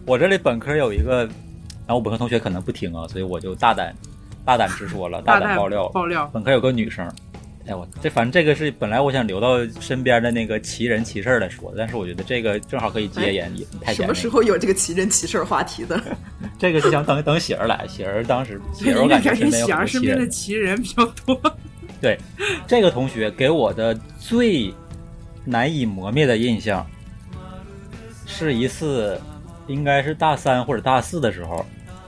[0.06, 1.26] 我这里本科有一个，
[1.86, 3.94] 然后我本科同学可能不听啊，所以我就大胆
[4.46, 5.90] 大胆直说了，大胆爆料。
[5.90, 7.06] 爆料，本科有个女生，
[7.70, 14.28] 哎我这反正这个是本来我想留到身边的那个奇人奇事儿来说，但是我觉得这个正好可以接言也太什么时。
[14.28, 16.02] 候有这个奇人奇事儿话题的？
[16.58, 20.28] 这个是想等 等喜儿来，喜儿当时喜儿我感觉喜儿身边的。
[20.28, 21.40] 奇人比较多。
[22.02, 22.18] 对，
[22.66, 24.74] 这个同学给我的最
[25.46, 26.84] 难以磨灭的印象，
[28.26, 29.22] 是一次
[29.68, 31.64] 应该是大三或者大四的时候，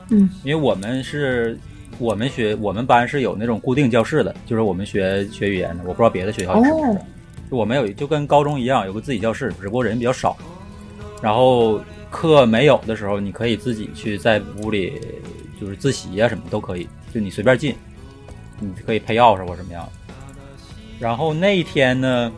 [0.10, 1.56] 嗯，因为我们是。
[2.00, 6.84] 我们学我们班是有那种固定教室的，就是我们学学语言的，我不知道别的学校是不是。
[6.92, 6.98] 哦
[7.50, 10.38] 就我们有就跟高中一样，有个自己教室，只不过人比较少。
[11.22, 14.94] 然后课没有的时候，你可以自己去在屋里
[15.60, 17.76] 就是自习啊什么都可以，就你随便进，
[18.58, 19.86] 你可以配钥匙或什么样。
[20.98, 22.32] 然后那一天呢，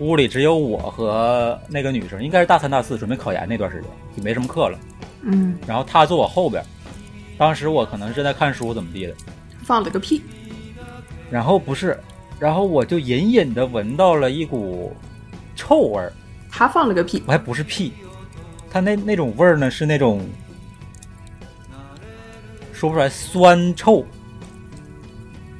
[0.00, 4.76] 屋里只有我和那个女生，应该是大三大四准备考研那段时间，就没什么课了。
[5.22, 6.60] 嗯，然后她坐我后边，
[7.38, 9.14] 当时我可能是在看书怎么地的，
[9.62, 10.20] 放了个屁，
[11.30, 11.98] 然后不是，
[12.38, 14.92] 然后我就隐隐的闻到了一股
[15.54, 16.12] 臭味儿。
[16.50, 17.92] 他放了个屁，我还不是屁，
[18.68, 20.26] 他那那种味儿呢是那种
[22.72, 24.04] 说不出来酸臭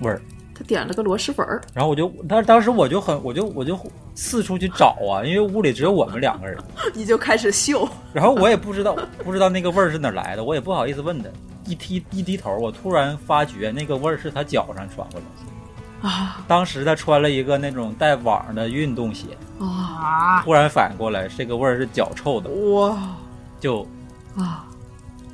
[0.00, 0.20] 味儿。
[0.52, 3.78] 他点了个螺蛳粉儿，然后我就当当时我就很我就我就
[4.16, 6.58] 四处去找啊，因为屋里只有我们两个人，
[6.92, 11.28] 你就开始嗅，然后我也不知道不知道那个味儿是哪来的，我也不好意思问他。
[11.68, 16.08] 一低一低头，我突然发觉那个味儿是他脚上传过来的。
[16.08, 19.26] 啊当时他穿了一个那种带网的运动鞋，
[19.58, 23.16] 啊啊，突然反应过来，这个味儿是脚臭的，哇
[23.58, 23.86] 就
[24.36, 24.64] 啊！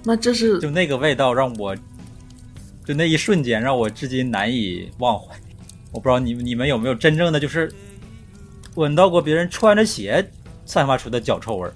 [0.03, 1.77] 那这是就那个味道让我，
[2.85, 5.35] 就那一瞬间让我至今难以忘怀。
[5.92, 7.73] 我不知道你你们有没有真正的就是
[8.75, 10.27] 闻到过别人穿着鞋
[10.64, 11.75] 散发出的脚臭味儿？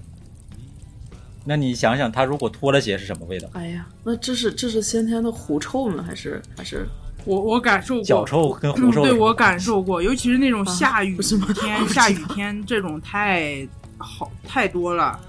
[1.49, 3.49] 那你想想，他如果脱了鞋是什么味道？
[3.53, 6.85] 哎呀，那这是这是先天的狐臭呢，还是还是
[7.25, 11.17] 我我感受过脚臭跟狐嗯，臭对我感受过，尤其是那种啊下雨
[11.55, 15.19] 天、 下雨天这种太好太多了，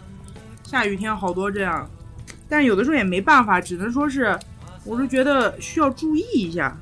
[0.62, 1.88] 下雨天好多这样，
[2.50, 4.38] 但有的时候也没办法，只能说是，
[4.84, 6.76] 我是觉得需要注意一下。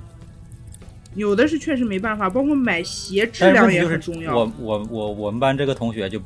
[1.14, 4.36] 有的是确实没办法，包括买鞋质量也很重要。
[4.36, 6.20] 我我我我们班这个同学就，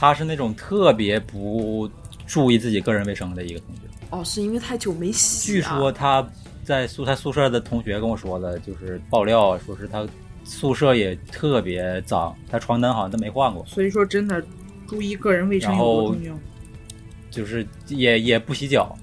[0.00, 1.90] 他是那种特别不
[2.24, 3.80] 注意自己个人卫生的一个同学。
[4.10, 5.76] 哦，是因为太久没洗、据啊？
[5.76, 6.24] 说他
[6.62, 10.06] 在宿他宿舍的同学跟我说的，就是爆料说是他
[10.44, 14.40] 宿舍也特别脏，他床单好像都没换过，所以说真的
[14.86, 16.38] 注意个人卫生有多重要。
[17.28, 18.96] 就是也也不洗脚。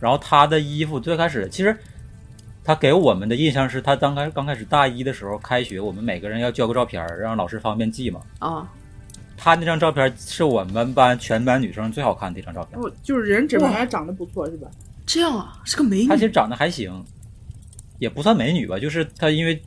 [0.00, 1.76] 然后他的衣服最开始其实。
[2.62, 8.20] 他给我们的印象是他刚开刚开始大一的时候开学，我们每个人要交个照片儿，让老师方便记嘛。
[8.38, 8.70] 啊，
[9.42, 12.78] 他那张照片是我们班全班女生最好看的一张照片。
[12.78, 14.68] 哦，就是人整哇还长得不错是吧？
[15.06, 17.02] 这样啊，是个美女她其实长得还行，
[17.98, 19.58] 也不算美女吧，就是她因为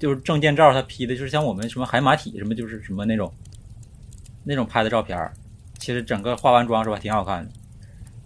[0.00, 3.32] 就是证件照，她 P 的就是像我们什么海马体什么，就是什么那种
[4.42, 5.16] 那种拍的照片，
[5.78, 7.50] 其实整个化完妆是吧，挺好看的。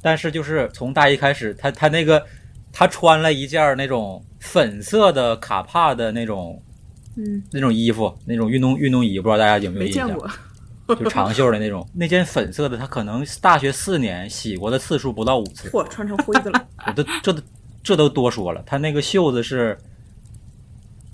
[0.00, 2.24] 但是就是从大一开始，她她那个
[2.72, 6.62] 她穿了一件那种粉色的卡帕的那种
[7.16, 10.08] 嗯，那种衣服，那种运动运动衣，不知道大家有没有印象？
[10.08, 10.30] 没见过。
[10.94, 15.68] 就长袖的那种，那件粉色的，他可能大学四年洗过的次数不到五次。
[15.70, 16.68] 嚯，穿成灰的了。
[16.86, 17.42] 我都这都
[17.82, 19.76] 这都多说了，他那个袖子是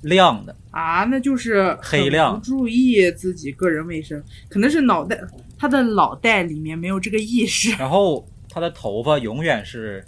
[0.03, 5.19] 亮的，啊，那就是黑亮不注意自己个人卫生，可能是脑袋
[5.59, 7.71] 他的脑袋里面没有这个意识。
[7.77, 10.05] 然后他的头发永远是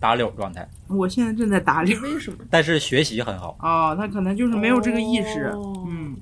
[0.00, 2.38] 打绺状态，我现在正在打绺为什么？
[2.50, 3.56] 但是学习很好。
[3.60, 5.44] 哦，他可能就是没有这个意识。
[5.54, 6.16] 哦嗯，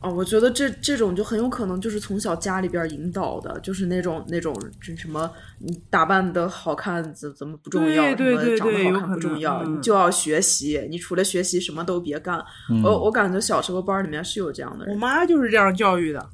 [0.00, 12.38] 哦，我觉得这这种就很有可能就是从小家里边引导的，就是那种那种这什么，你打扮的好看怎怎么不重要，对对对什么长得好看不重要，嗯你就要学习，你除了学习什么都别干。
[12.70, 16.28] 嗯我我感觉小时候班里面是有这样的人我，妈就是这样教育的。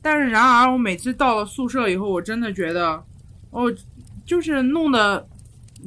[0.00, 3.02] 但是然而，我每次到了宿舍以后，我真的觉得，
[3.50, 3.70] 哦，
[4.24, 5.28] 就是弄得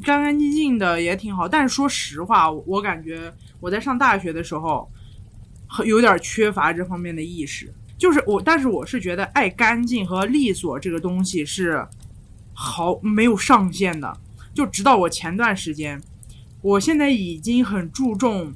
[0.03, 1.47] 干干净净的也挺好。
[1.47, 5.02] 但是说实话，我我感觉我在上大学的时候，很
[5.85, 7.73] 有点缺乏这方面的意识。
[7.97, 11.87] 就是我，但是我是觉得爱干净和利索这个东西是
[12.53, 14.17] 毫没有上限的。
[14.53, 16.01] 就直到我前段时间，
[16.61, 18.53] 我现在已经很注重，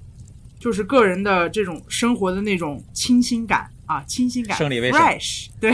[0.59, 5.73] 就是个人的这种生活的那种清新感啊，清新感，生理卫生 fresh，对，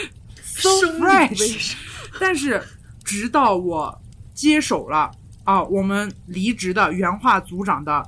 [0.42, 1.72] so 生理卫 fresh。
[2.12, 2.62] 生但是
[3.02, 4.02] 直到我
[4.34, 5.10] 接手了
[5.44, 8.06] 啊，我们离职的原画组长的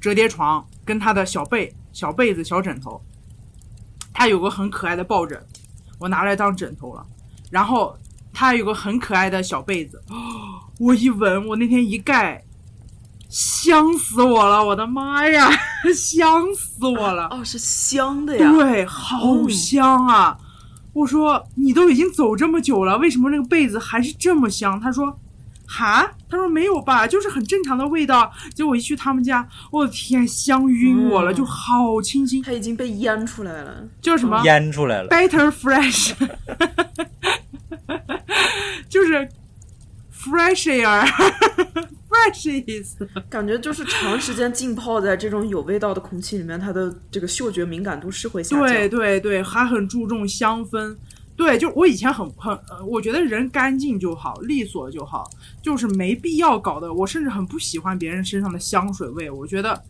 [0.00, 3.00] 折叠床跟他的小被、小被子、小枕头，
[4.12, 5.40] 他有个很可爱的抱枕，
[5.98, 7.06] 我拿来当枕头了。
[7.50, 7.96] 然后
[8.32, 10.02] 他还有个很可爱的小被子，
[10.78, 12.44] 我一闻，我那天一盖，
[13.28, 14.64] 香死我了！
[14.64, 15.50] 我的妈呀，
[15.94, 17.28] 香死我了！
[17.30, 20.38] 哦，是香的呀，对，好香啊！
[20.92, 24.80] 我说你都已经走这么久了，为什么那个被子还是这么香？
[24.80, 25.18] 他说，
[25.70, 28.32] 哈，他说没有吧，就是很正常的味道。
[28.54, 33.86] 结果一去他们家，我的天，香晕我了，嗯就好清新，它已经被腌出来了。
[34.00, 36.14] 叫什么腌出来了，？Better Fresh，
[38.88, 39.28] 就是
[40.10, 42.96] fresh air，fresh is。
[43.28, 48.66] 感觉就是长时间浸泡在这种有味道的空气里面，它的这个嗅觉敏感度是会下降。
[48.66, 50.96] 对对对，还很注重香氛。
[51.38, 55.30] 对，就我以前很很，呃，我觉得人干净就好，利索就好，
[55.62, 59.80] 就是没必要搞得我甚至很不喜欢别人身上的香水味，我觉得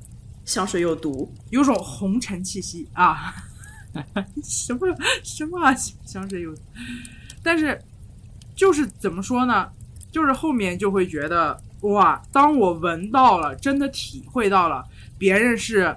[0.44, 3.34] 香水有毒，有种红尘气息啊，
[4.44, 4.80] 什么
[5.24, 6.54] 什么啊香水有，
[7.42, 7.80] 但是
[8.54, 9.70] 就是怎么说呢，
[10.12, 14.84] 就是后面就会觉得哇，当我闻到了，真的体会到了
[15.16, 15.96] 别人是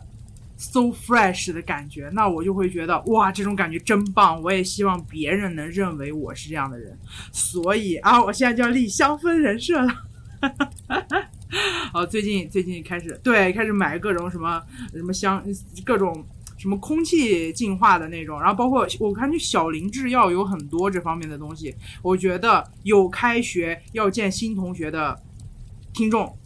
[0.62, 4.40] so fresh 的感觉，那我就会觉得哇，这种感觉真棒。
[4.44, 6.96] 我也希望别人能认为我是这样的人，
[7.32, 9.92] 所以啊，我现在就要立香氛人设了。
[11.94, 14.62] 哦，最近最近开始对开始买各种什么
[14.94, 15.44] 什么香
[15.84, 16.24] 各种
[16.58, 21.76] 什么空气净化的那种，然后包括我看就小林制药有很多这方面的东西。
[22.04, 25.20] 我觉得有开学要见新同学的
[25.92, 26.38] 听众，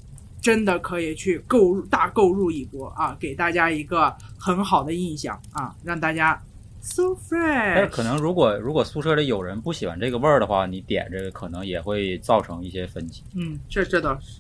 [0.46, 6.40] 真的可以去购入大购入一波啊，给大家一个很好的印象啊，让大家
[6.82, 7.90] so fresh。
[7.90, 13.24] 可能如果如果宿舍里有人不喜欢这个味儿的话，你点这个可能也会造成一些分歧。
[13.34, 14.40] 嗯，这这倒是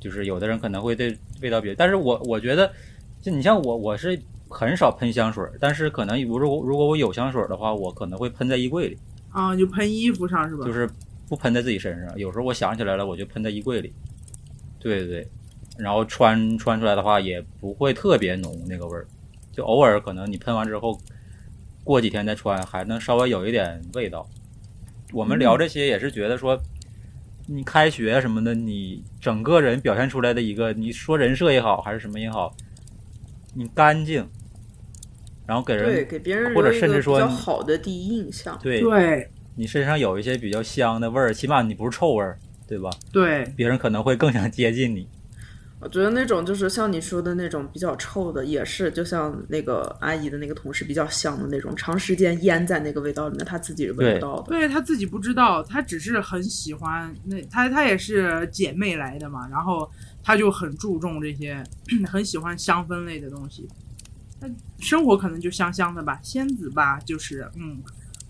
[0.00, 2.72] 就是有的人可能会对味道比较，但是我我觉得，
[3.20, 8.96] 就你像我，我是很少喷香水儿，但是可能如果如果我有香水儿的话，我可能会喷在衣柜里，
[9.28, 10.64] 啊，就喷衣服上是吧？
[10.64, 10.88] 就是
[11.28, 12.18] 不喷在自己身上。
[12.18, 13.92] 有时候我想起来了，我就喷在衣柜里。
[14.84, 15.28] 对对对，
[15.78, 19.06] 然后穿穿出来的话也不会特别浓那个味儿，
[19.50, 21.00] 就偶尔可能你喷完之后，
[21.82, 24.28] 过几天再穿还能稍微有一点味道。
[25.12, 26.60] 我们聊这些也是觉得说，
[27.46, 32.54] 你开学什么的，你整个人表现出来的一个，你说人设也好，还是什么也好，
[33.54, 34.28] 你干净，
[35.46, 38.58] 然后给人对，给别人或者甚至说好的第一印象。
[38.62, 39.30] 对对。
[39.56, 42.36] 你身上有一些比较香的味儿，起码你不是臭味儿，
[42.66, 42.90] 对吧？
[43.12, 45.06] 对，别人可能会更想接近你。
[45.80, 54.44] 我觉得那种就是像你说的那种比较臭的，也是就像那个阿姨的那个同事比较香的那种，长时间腌在那个味道里面，她自己是闻对不到的。
[54.48, 59.86] 对他自己不知道，他只是很喜欢那他他也是姐妹来的嘛，然后
[60.22, 61.62] 他就很注重这些，
[62.08, 63.68] 很喜欢香氛类的东西。
[64.40, 64.48] 那
[64.80, 67.82] 生活可能就香香的吧，仙子吧，就是嗯，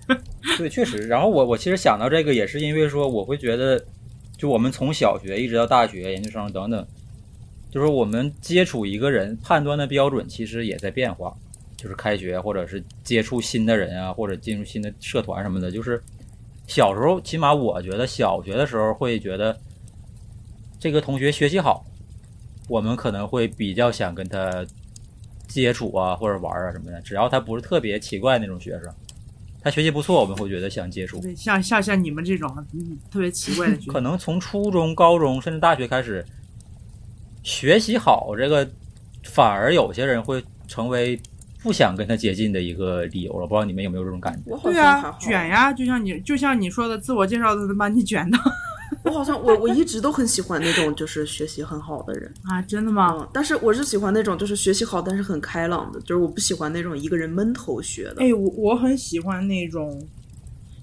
[0.59, 1.07] 对，确实。
[1.07, 3.85] 然后我我其实想到这个，也是因为说，我会觉得，
[4.37, 6.87] 就我们从小学一直到大学、研究生等等，
[7.71, 11.35] 就是我们接触一个人判断的标准其实也在变化。
[11.77, 16.03] 就是开学或者是接触新的人啊，或者进入新的社团什么的，就是
[16.67, 19.55] 小时候，起码我觉得小学的时候会觉得
[20.81, 21.85] 这个同学学习好，
[22.71, 24.65] 我们可能会比较想跟他
[25.47, 26.99] 接触啊，或者玩啊什么的。
[27.03, 28.91] 只要他不是特别奇怪那种学生，
[29.65, 31.19] 他学习不错，我们会觉得想接触。
[31.21, 36.23] 对，像像像你们这种嗯特别奇怪的学可能从初中、高中甚至大学开始，
[37.43, 38.69] 学习好这个，
[39.25, 41.19] 反而有些人会成为
[41.63, 43.47] 不想跟他接近的一个理由了。
[43.47, 44.55] 不知道你们有没有这种感觉？
[44.63, 48.39] 对啊卷呀，就像你就像你说的，自我介绍都能把你卷到
[49.05, 52.61] 我好像我我一直都很喜欢那种就是学习很好的人，啊！
[52.63, 53.15] 真的吗？
[53.19, 58.17] 嗯，但是我是喜欢那种就是学习好但是很开朗的，就是我不喜欢那种一个人闷头学的。
[58.19, 60.03] 哎，我我很喜欢那种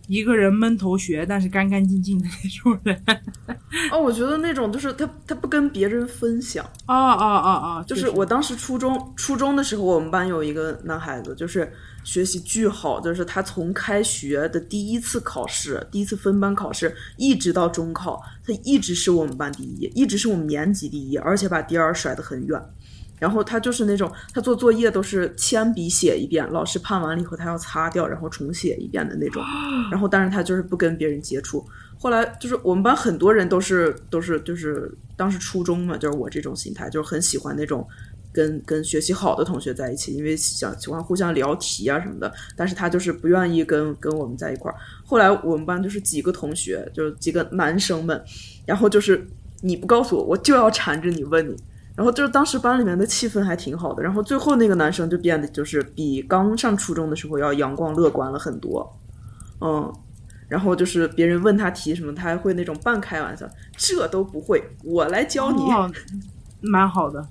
[0.07, 3.01] 一个人闷头学，但是干干净净的那种人。
[3.91, 7.49] 哦，我觉得那种就是他他不跟别人分享，哦哦哦
[7.80, 11.72] 哦，就是我当时初中初中的时候，我们班有一个男孩子，就是
[12.04, 22.62] 学习巨好，就是他从开学的第一次考试，第一次分班考试，一直到中考，他一直是我们班第一，一直是我们年级第一，而且把第二甩得很远。
[23.20, 29.43] 然后他就是那种，他做作业都是铅笔写一遍，老师判完了以后他要擦掉，然后重写一遍的那种。
[29.91, 31.64] 然后，但是他就是不跟别人接触。
[31.99, 37.88] 后来就是我们班很多人都是都是就是当时初中嘛，就是我这种心态，就是很喜欢那种
[38.32, 42.32] 跟跟学习好的同学在一起，因为想喜欢互相聊题啊什么的。
[42.55, 44.75] 但是他就是不愿意跟跟我们在一块儿。
[45.05, 48.23] 后来我们班就是几个同学，就是几个男生们，
[48.65, 49.27] 然后就是
[49.61, 51.55] 你不告诉我，我就要缠着你问你。
[51.93, 58.97] 然后就是当时班里面的气氛还挺好的，然后最后那个男生就变得就是比刚上初中的时候要阳光乐观了很多，
[59.59, 59.93] 嗯，
[60.47, 65.61] 然后就是别人问他题什么，他还会那种半开玩笑，这都不会，我来教你。
[66.61, 67.23] 蛮好的。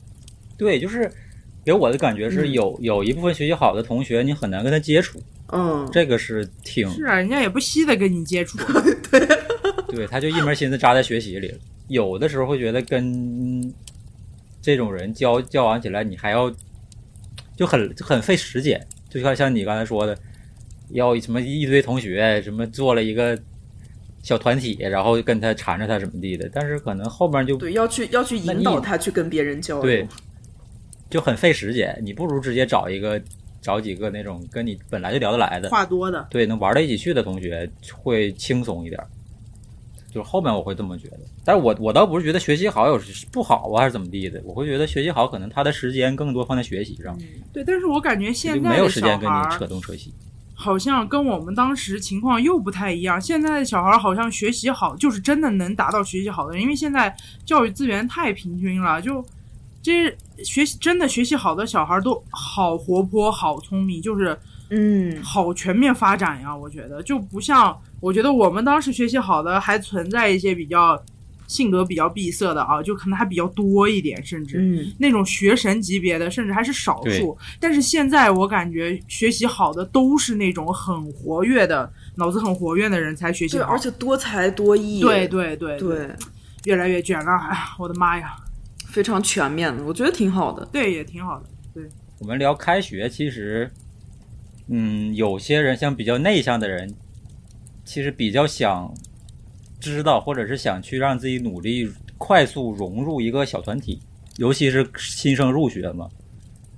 [0.60, 1.10] 对，就是
[1.64, 5.18] 给我的感觉是嗯有、有一部分学习好的同学，你很难跟他接触，
[5.52, 8.58] 嗯，这个是挺是啊，人家也不稀得跟你接触。
[9.88, 11.58] 对，他就一门心思扎在学习里了。
[11.88, 13.72] 有的时候会觉得跟
[14.60, 16.54] 这种人交交往起来，你还要
[17.56, 20.16] 就很很费时间，就像像你刚才说的，
[20.90, 23.36] 要什么一堆同学什么做了一个
[24.22, 29.82] 小团体，然后跟他缠着他什么地的，但是可能后面就对，要去要去引导他去跟别人交流。
[29.82, 30.06] 对，
[31.10, 32.00] 就很费时间。
[32.02, 33.20] 你不如直接找一个
[33.60, 39.06] 找几个那种跟你本来就聊得来的，话多的，对，能玩到一起去的同学会轻松一点儿。
[40.12, 43.00] 就是后面我会这么觉得，但是我我倒不是觉得学习好有
[43.30, 47.16] 不好啊，还是怎么地的，我会觉得学习好可能他的时间更多放在学习上，
[47.52, 50.12] 对，但是我感觉现在没有时间跟你扯东扯西。
[50.52, 53.18] 好像跟我们当时情况又不太一样。
[53.18, 59.24] 现在的小孩儿好像学习好，就是真的能达到学习好的人，因为现在教育资源太平均了，就
[59.82, 60.14] 这
[60.44, 64.38] 学习真的学习好的小孩儿都好活泼、好聪明，就是
[64.70, 66.54] 嗯，好全面发展呀。
[66.54, 71.02] 我觉得就不像，我觉得我们当时学习好的还存在一些比较
[71.46, 74.58] 性格比较闭塞的啊，就可能还比较多一点，甚至。
[74.58, 77.36] 嗯，那种学神级别的，甚至还是少数。
[77.58, 83.72] 但是现在我感觉学习好的都是那种很活跃的、脑子很活跃的人才学习对，好。
[83.72, 85.00] 而且多才多艺。
[85.00, 86.08] 对对对对，
[86.66, 87.32] 越来越卷了。
[87.48, 88.36] 哎呀，我的妈呀！
[88.90, 90.66] 非常全面的，我觉得挺好的。
[90.66, 91.46] 对，也挺好的。
[91.72, 91.84] 对
[92.18, 93.70] 我们聊开学，其实，
[94.68, 96.92] 嗯，有些人像比较内向的人，
[97.84, 98.92] 其实比较想
[99.80, 104.00] 知道，或者是想去让自己努力快速融入一个小团体，
[104.36, 106.08] 尤其是新生入学嘛。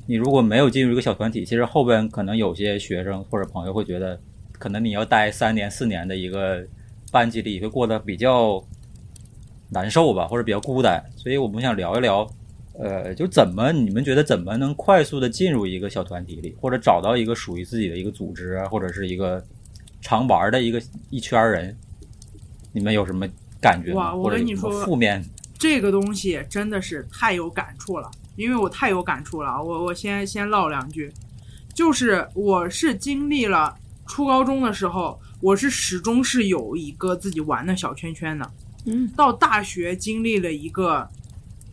[0.06, 4.20] 你如果没有进入一个小团体，其实后边可能有些学生或者朋友会觉得，
[4.52, 6.64] 可能你要待三年四年的一个
[7.10, 8.62] 班级里，会过得比较
[9.72, 11.02] 难受吧，或者比较孤单。
[11.16, 12.28] 所以我们想聊一聊，
[12.78, 19.42] 呃，就怎么你们觉得怎么能快速的进入一个小团体里，或者找到一个属于自己的一个组织啊，或者是一个
[20.00, 21.74] 常玩的一个一圈人，
[22.72, 23.26] 你们有什么
[23.60, 24.14] 感觉吗？
[24.14, 25.24] 我或者你说负面
[25.58, 29.62] 这个东西真的是太有感触了，因为我太有感触了。
[29.62, 31.12] 我我先先唠两句，
[31.72, 33.74] 就是我是经历了
[34.06, 38.50] 初高中的时候，我是始终是有一个自己玩的小圈圈的。
[38.84, 41.08] 嗯，到大学经历了一个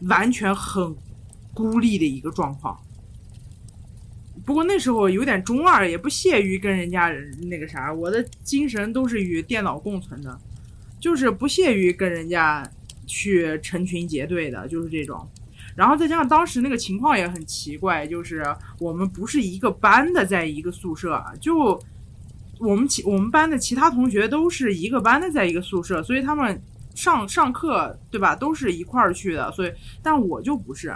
[0.01, 0.95] 完全很
[1.53, 2.78] 孤立的一个状况。
[4.45, 7.14] 不过那时候有点中二，也不屑于跟人家
[7.49, 10.39] 那个啥，我的精神都是与电脑共存的，
[10.99, 12.68] 就是不屑于跟人家
[13.05, 15.28] 去成群结队的，就是这种。
[15.76, 18.43] 然后再加上当时那个情况也很奇怪，就是
[18.80, 21.80] 我们不是一个班的，在一个宿舍，就
[22.60, 26.60] 我们其我们班的其他同学都是一个班的，在一个宿舍，所以他们
[26.95, 29.71] 上上课对吧，都是一块儿去的，所以
[30.01, 30.95] 但我就不是，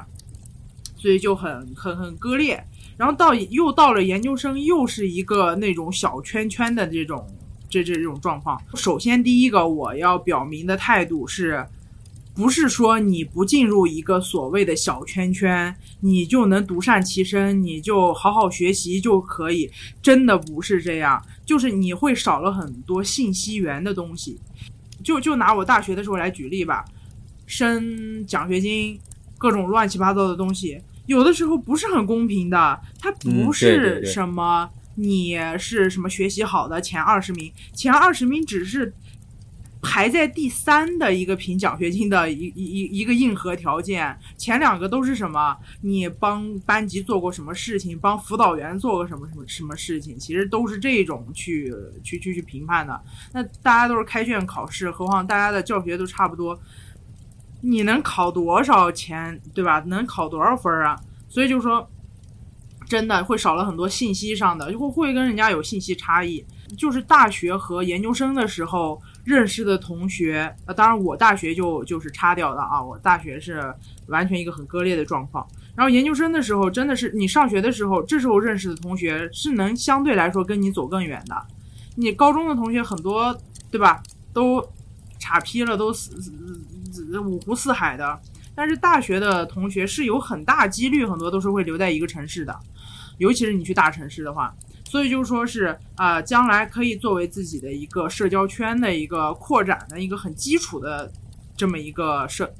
[0.95, 2.63] 所以就很很很割裂。
[2.97, 7.25] 然后到又到了研究生，又是一个那种小圈圈的这种
[7.69, 8.61] 这这种状况。
[8.75, 11.65] 首先第一个我要表明的态度是。
[12.35, 19.69] 不是说你不进入一个所谓的小圈圈，你就能独善其身，你就好好学习就可以，
[20.01, 21.23] 真的不是这样。
[21.45, 24.39] 就是你会少了很多信息源的东西。
[25.03, 26.83] 就就拿我大学的时候来举例吧，
[27.45, 28.99] 升奖学金，
[29.37, 34.09] 各种乱七八糟的东西，有的时候不是很公平的，它不是对。
[34.09, 38.93] 什么你是什么学习好的前二十名，前二十名只是
[39.83, 45.55] 排在第三的一个评奖学金的一一一一个硬核条件，前两个都是什么？
[45.81, 51.71] 你帮班级做过什么事情，帮辅导员做过什么什么什么事情，其实都是这种去
[52.01, 52.99] 去去去评判的。
[53.33, 56.57] 那大家都是开卷考试，何况大家的教学都差不多，
[57.61, 59.81] 你能考多少钱，对吧？
[59.85, 60.97] 能考多少分啊？
[61.27, 61.87] 所以就说，
[62.87, 66.43] 真的会少了很多信息上的，就会会跟人家有信息差异。
[66.77, 73.73] 就是大学和研究生的时候认识的同学，呃，当然我大学就就是擦掉的啊，我大学是
[74.07, 75.47] 完全一个很割裂的状况。
[75.75, 81.45] 然后研究生的时候，真的是你上学的时候，这时候认识的同学是能相对来说跟你走更远的。
[81.95, 83.35] 你高中的同学很多，
[83.71, 84.03] 对吧？
[84.33, 84.63] 都
[85.19, 86.21] 岔劈了，都四
[86.91, 88.19] 四五湖四海的。
[88.53, 92.55] 但是大学的同学是有很大几率，很多都是会留在一个城市的，
[93.17, 94.53] 尤其是你去大城市的话。
[94.93, 101.11] 所以就是说是啊、将来可以作为自己的一个社交圈的一个扩展的一个很基础的
[101.57, 102.53] 这么一个社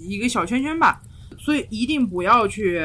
[0.00, 1.00] 一个小圈圈吧。
[1.38, 2.82] 所以一定不要去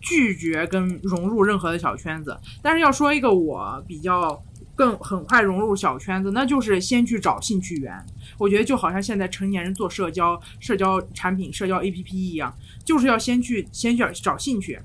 [0.00, 2.38] 拒绝跟融入任何的小圈子。
[2.62, 4.40] 但是要说一个我比较
[4.76, 7.92] 更很快融入小圈子，那就是先去找兴趣源。
[8.38, 14.78] 我觉得就好像现在成年人做社交、社交产品、社交 APP 一样，就是要先去先去找兴趣。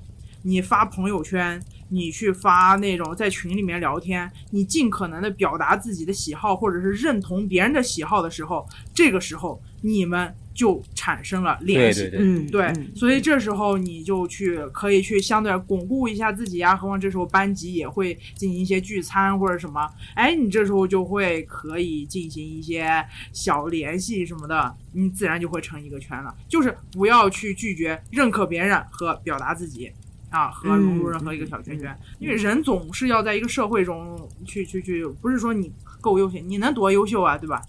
[0.44, 1.62] 你发朋友圈，
[1.92, 12.02] 你去发那种在群里面聊天，你尽可能的表达自己的喜好，或者是认同别人的喜好的时候，这个时候你们就产生了联系。
[12.02, 26.34] 对对嗯，对，嗯所以这时候你就去可以去相对巩固一下自己呀，何况这时候班级也会进行一些聚餐或者什么，哎，你这时候就会可以进行一些小联系什么的，你自然就会成一个圈了。
[26.48, 29.90] 就是不要去拒绝认可别人和表达自己。
[30.32, 35.70] 啊，和融入任何一个小圈圈，因为人总是要在一个社会中去去去，不是说你
[36.00, 37.62] 够优秀，你能多优秀啊，对吧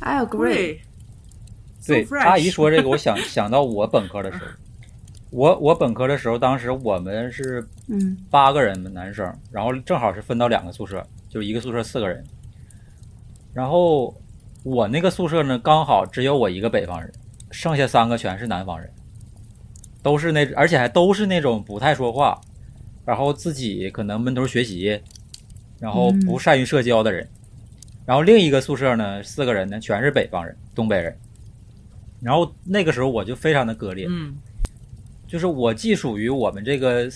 [0.00, 0.78] ？I agree。
[1.86, 4.44] 对，阿姨说这个，我想想到我本科的时候，
[5.28, 12.24] 我我本科的时候，当时我们是嗯八个人男生，然后正好是分到两个宿舍，就一个宿舍四个人。
[13.52, 14.14] 然后
[14.62, 17.12] 我那个宿舍呢，刚好只有我一个北方人，
[17.50, 18.90] 剩下三个全是南方人，
[20.04, 22.38] 都是那，而且还都是那种不太说话，
[23.06, 25.00] 然后自己可能闷头学习，
[25.80, 27.26] 然后不善于社交的人。
[28.04, 31.16] 然后另一个宿舍呢，四个人呢全是北方人，东北人。
[32.20, 34.34] 然后那个时候我就非常的割裂，嗯
[35.26, 37.10] 就是我既属于我们这个，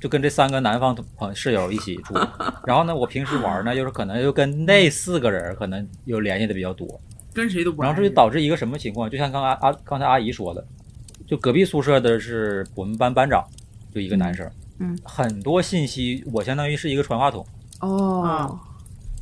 [0.00, 2.14] 就跟这三个南方朋室友一起住，
[2.66, 6.98] 然后呢，我平时玩呢，就是可能又跟那四个人可能有联系的比较多，
[7.34, 9.08] 跟谁都不然后这就导致一个什么情况？
[9.08, 10.66] 就像刚刚阿刚才阿姨说的，
[11.32, 13.42] 就隔壁宿舍的是我们班班长，
[13.94, 14.46] 就一个男生，
[14.80, 17.42] 嗯很多信息我相当于是一个传话筒，
[17.80, 18.60] 哦，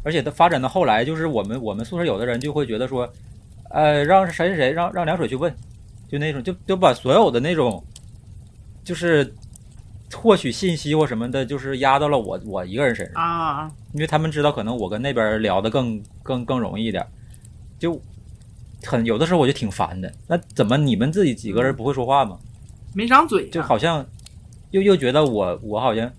[0.03, 3.09] 而且他发展到后来，就是我们我们宿舍有的人就会觉得说，
[3.71, 5.55] 呃，让谁谁谁让让凉水去问，
[6.09, 7.81] 就那种就就把所有的那种，
[8.83, 9.33] 就是
[10.13, 17.07] 获取信息或什么的，就是压到了我我一个人身上，啊，因为他们知道可能我跟那边聊的更更更容易一点，
[17.79, 18.03] 就
[18.85, 20.13] 很有的时候我就挺烦的。
[20.27, 22.39] 那怎么你们自己几个人不会说话吗？
[22.95, 24.05] 没张嘴、啊，就好像
[24.71, 26.11] 又又觉得我我好像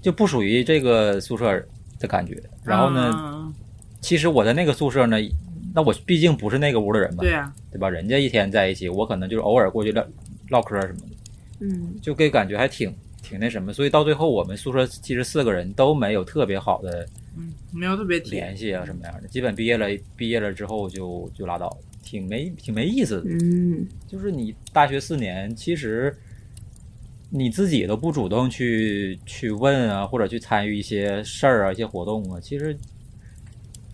[0.00, 1.62] 就不属于这个宿舍
[1.98, 2.40] 的感觉。
[2.64, 3.54] 然后呢，嗯
[4.00, 5.16] 其实我在那个宿舍呢，
[5.74, 7.90] 那我毕竟不是那个屋的人嘛，对啊，对吧？
[7.90, 10.02] 人家一天在一起，我可能就是偶尔过去唠
[10.48, 11.16] 唠嗑什么的，
[11.60, 13.72] 嗯就给感觉还挺挺那什么。
[13.72, 17.06] 所以到最后，我们宿舍其实四个人都没有特别好的
[17.36, 23.30] 嗯，没有特别铁，联系啊什么样的，基本毕业了毕业了之后就就拉倒，挺没挺没意思的。
[23.30, 26.16] 嗯就是你大学四年，其实
[27.30, 32.76] 你自己都不主动去去问啊，或者去参与一些事儿啊、一些活动啊，其实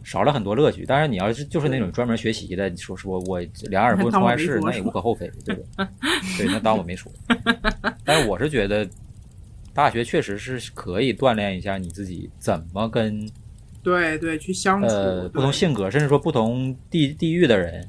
[0.03, 0.87] 少了很多乐趣。
[0.87, 5.89] 当然，你要是就是那种专门学习的，你说说我两耳不闻窗外事，那也无可厚非，对吧？
[6.39, 7.13] 对，那当我没说。
[8.05, 8.89] 但是我是觉得，
[9.75, 13.29] 大学确实是可以锻炼一下你自己怎么跟
[13.87, 17.87] 对对，去相处，呃不同性格，甚至说不同地地域的人，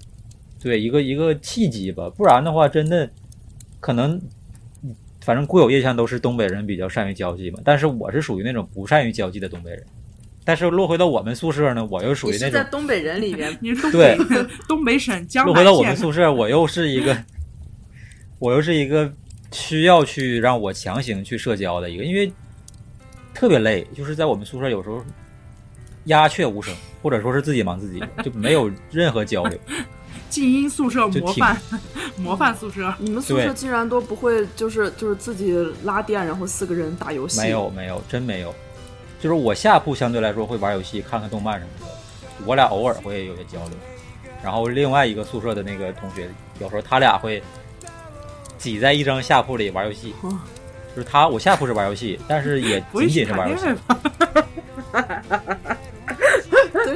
[0.62, 2.08] 对一个一个契机吧。
[2.16, 3.10] 不然的话，真的
[3.80, 4.22] 可能，
[5.22, 7.58] 反正固有印象都是东北人比较善于交际嘛。
[7.66, 9.84] 但是我是属于那种不善于交际的东北人。
[10.46, 17.18] 但是落回到我们宿舍呢，我又属于那种在东北人里面 你是东对北东北省江南落回到我们宿舍，我又是一个，
[18.38, 19.12] 我又是一个
[19.52, 22.32] 需要去让我强行去社交的一个，因为
[23.34, 25.04] 特别累，就是在我们宿舍有时候
[26.08, 29.58] 鸦雀无声，或者说是自己忙自己，就没有任何交流。
[30.30, 31.58] 静音宿舍模范
[32.20, 32.94] 模范宿舍。
[33.00, 37.40] 你们宿舍竟然都不会就是就是自己拉电，然后四个人打游戏？
[37.40, 38.54] 没有没有，真没有。
[39.22, 41.88] 就是我下铺相对来说会玩游戏、看看动漫什么的，
[42.46, 43.78] 我俩偶尔会有些交流。
[44.44, 46.30] 然后另外一个宿舍的那个同学，
[46.60, 47.42] 有时候他俩会
[48.58, 50.14] 挤在一张下铺里玩游戏。
[50.22, 50.38] 哦
[50.96, 53.66] 就是他，我下铺是玩游戏，但是也不仅仅是玩游戏？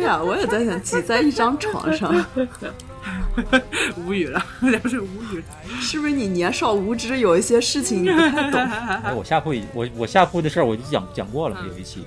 [0.02, 2.12] 对呀、我也在想挤在一张床上，
[4.04, 4.44] 无语了，
[4.82, 5.44] 不是无语了。
[5.80, 8.60] 是不是你年少无知，有一些事情你不太懂？
[9.06, 12.04] 哎，我下铺已我我下铺的事儿我就讲讲过了，有一期，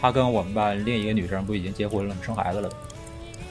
[0.00, 2.68] 他跟我们班另一个女生不已经结婚了，生孩子了？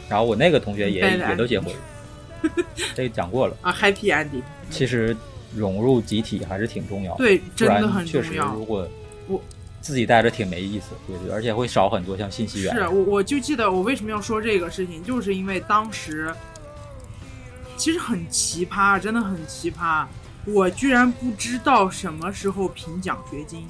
[0.09, 2.51] 然后我那个同学也也都结婚了，
[2.93, 3.55] 这个讲过了。
[3.63, 5.15] 啊，Happy Ending，其实
[5.55, 8.65] 融入集体还是挺重要的，对，不真的然确实很重要如。
[8.65, 8.85] 果
[9.29, 9.41] 我
[9.81, 12.75] 自己待着挺没意思，对对，而且会少很多像信息源。
[12.75, 16.33] 是我我就记得我为什么要说这个事情，就是因为当时
[17.77, 20.05] 其实很奇葩，真的很奇葩。
[20.45, 23.67] 我居然不知道什么时候评奖学金。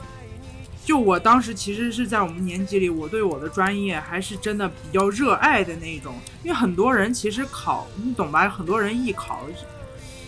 [0.85, 6.15] 就我当时其实是在我们年级里，我对我的专业还是真的比较热爱的那种。
[6.43, 8.47] 因为很多人其实考，你懂吧？
[8.47, 9.41] 很多人艺考，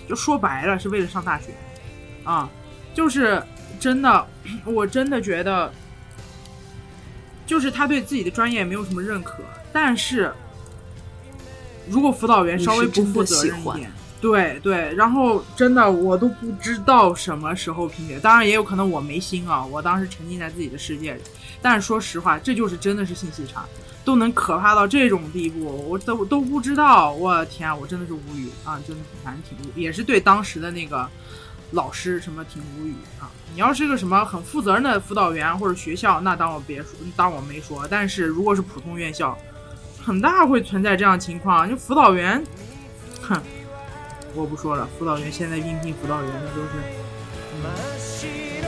[0.07, 1.53] 就说白了是为了上大学
[2.25, 2.49] 啊，
[2.93, 3.41] 就是
[3.79, 4.27] 真的，
[4.65, 5.71] 我真的觉得，
[7.45, 10.31] 就是他对自己的专业没有什么认可，但是
[11.89, 21.21] 如果辅导员稍微不负责任一点，对对，然后真的我都不知道什么时候评选，当然也有可能我没心啊，我当时沉浸在自己的世界里，
[21.61, 23.65] 但是说实话，这就是真的是信息差。
[24.05, 31.07] 都能可怕到这种地步，我都都不知道，我天啊，我真的是无语啊，真的反正挺无语，也是对当时的那个
[31.71, 33.29] 老师什么挺无语啊。
[33.53, 37.87] 你要是个什么很负责任的辅导员或者学校，那当我别说，当我没说。
[37.89, 39.37] 但是如果是普通院校，
[40.03, 42.43] 很大会存在这样情况，就辅导员，
[43.21, 43.41] 哼，
[44.35, 46.69] 我不说了，辅导员现在应聘辅导员的都是。
[48.21, 48.58] 真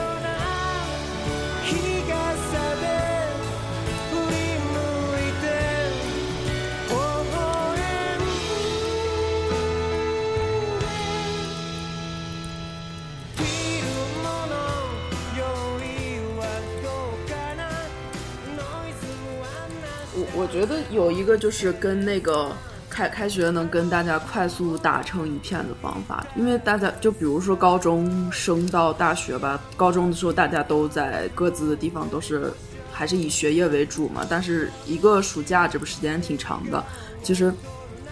[20.34, 22.52] 我觉得有一个就是跟那个
[22.90, 32.52] 开开学能跟大家快速打成一片的方法，因为大家就比如说高中升到大学吧，高中的时候大家都在各自的地方都是
[32.92, 36.84] 还是以学业为主嘛，但是一个暑假这不时间挺长的，
[37.22, 37.54] 其实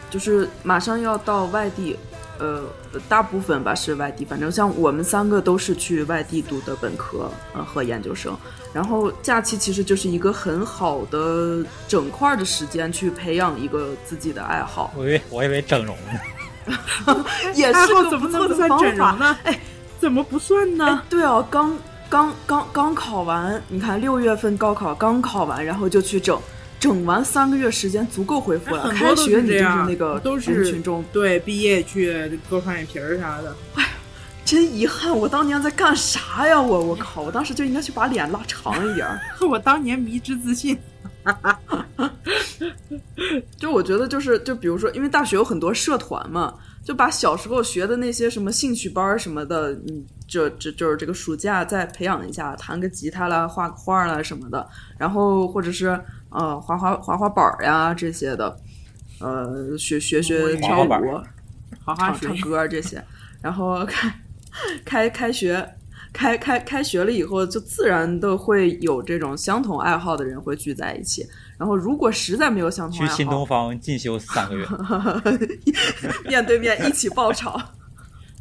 [0.10, 1.96] 就是马上要到外地。
[2.40, 2.64] 呃，
[3.08, 8.36] 大部分吧是外地，反正像我们三个都是去外地读的本科，呃和研究生。
[8.74, 17.26] 然后假期其实就是一个很好的整块儿的时间去培养一个自己的爱好，我以为我以为整容呢，
[17.56, 18.86] 也是个不错的怎么能不算方法。
[18.86, 19.38] 整容呢？
[19.44, 19.60] 哎，
[20.00, 20.86] 怎么不算呢？
[20.86, 21.76] 哎，对哦，刚
[22.10, 26.40] 刚刚刚考完，你看六月份高考刚考完，然后就去整，
[26.80, 28.90] 整完三个月时间足够恢复了。
[28.90, 33.56] 开学你就是那个人都是群中，对，毕业去割双眼皮儿啥的。
[33.76, 33.86] 哎
[34.46, 36.60] 真遗憾，我当年在干啥呀？
[36.60, 39.22] 我我靠，我当时就应该去把脸拉长一点儿。
[39.48, 40.76] 我当年迷之自信，
[43.60, 46.56] 就我觉得就是就比如说，因为大学有很多社团嘛，
[46.90, 54.68] 就把小时候学的那些什么兴趣班儿什么的，嗯，就就就是这个暑假再培养一下，弹个吉他啦，画个画啦什么的，
[54.98, 55.90] 然后或者是
[56.32, 58.58] 呃滑滑滑滑板儿呀这些的，
[59.20, 60.90] 呃学学学跳舞、
[61.86, 63.00] 滑滑水唱唱歌儿这些，
[63.40, 64.12] 然后开
[64.84, 65.76] 开开学。
[66.12, 71.24] 开开开学了以后，就自然的会有这种相同爱好的人会聚在一起。
[71.60, 74.66] 然后，如果实在没有相同爱好，去新东方进修三个月，
[76.30, 77.62] 面对面一起爆炒。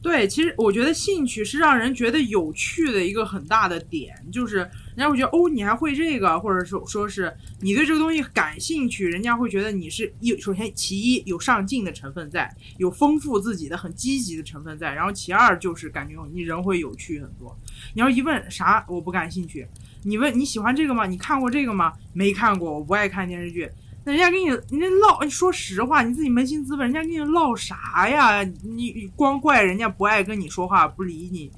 [0.01, 12.49] 对，其实我觉得兴趣是让人觉得有趣的一个很大的点，就是人家会觉得哦，你还会这个，或者说说是你对这个东西感兴趣，人家会觉得你是有首先其一有上进的成分在，
[12.79, 17.59] 有丰富自己的很积极的成分在，然后其二就是感觉你人会有趣很多。
[17.93, 19.67] 你要一问啥我不感兴趣，
[20.09, 21.07] 你问你喜欢这个吗？
[21.07, 21.93] 你看过这个吗？
[22.13, 23.71] 没看过，我不爱看电视剧。
[24.05, 28.43] 那人家跟你，人家唠，你说实话，你自己扪心自问，人家跟你唠啥呀？
[28.63, 31.51] 你光怪人家不爱跟你说话，不理你，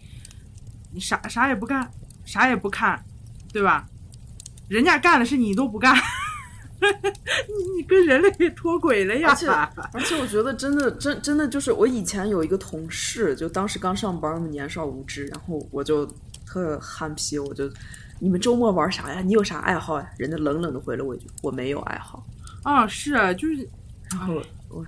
[0.93, 1.89] 你啥啥也不干，
[2.25, 3.01] 啥也不看，
[3.53, 3.87] 对吧？
[4.69, 5.95] 人家干的事你都不干，
[6.81, 9.35] 你你跟人类脱轨了呀而！
[9.35, 9.47] 且
[9.93, 16.07] 而且，我觉得真的真真的就是我以前有一个同事，就当时刚上班嘛，年少无知，然后我就
[16.47, 17.71] 特憨皮，我就
[18.21, 19.21] 你们周末玩啥呀？
[19.23, 20.09] 你有啥爱好呀？
[20.19, 22.25] 人家冷冷的回了我一句：我没有爱好。
[22.63, 23.67] 啊，是啊，就是
[24.11, 24.35] 然后
[24.69, 24.85] 我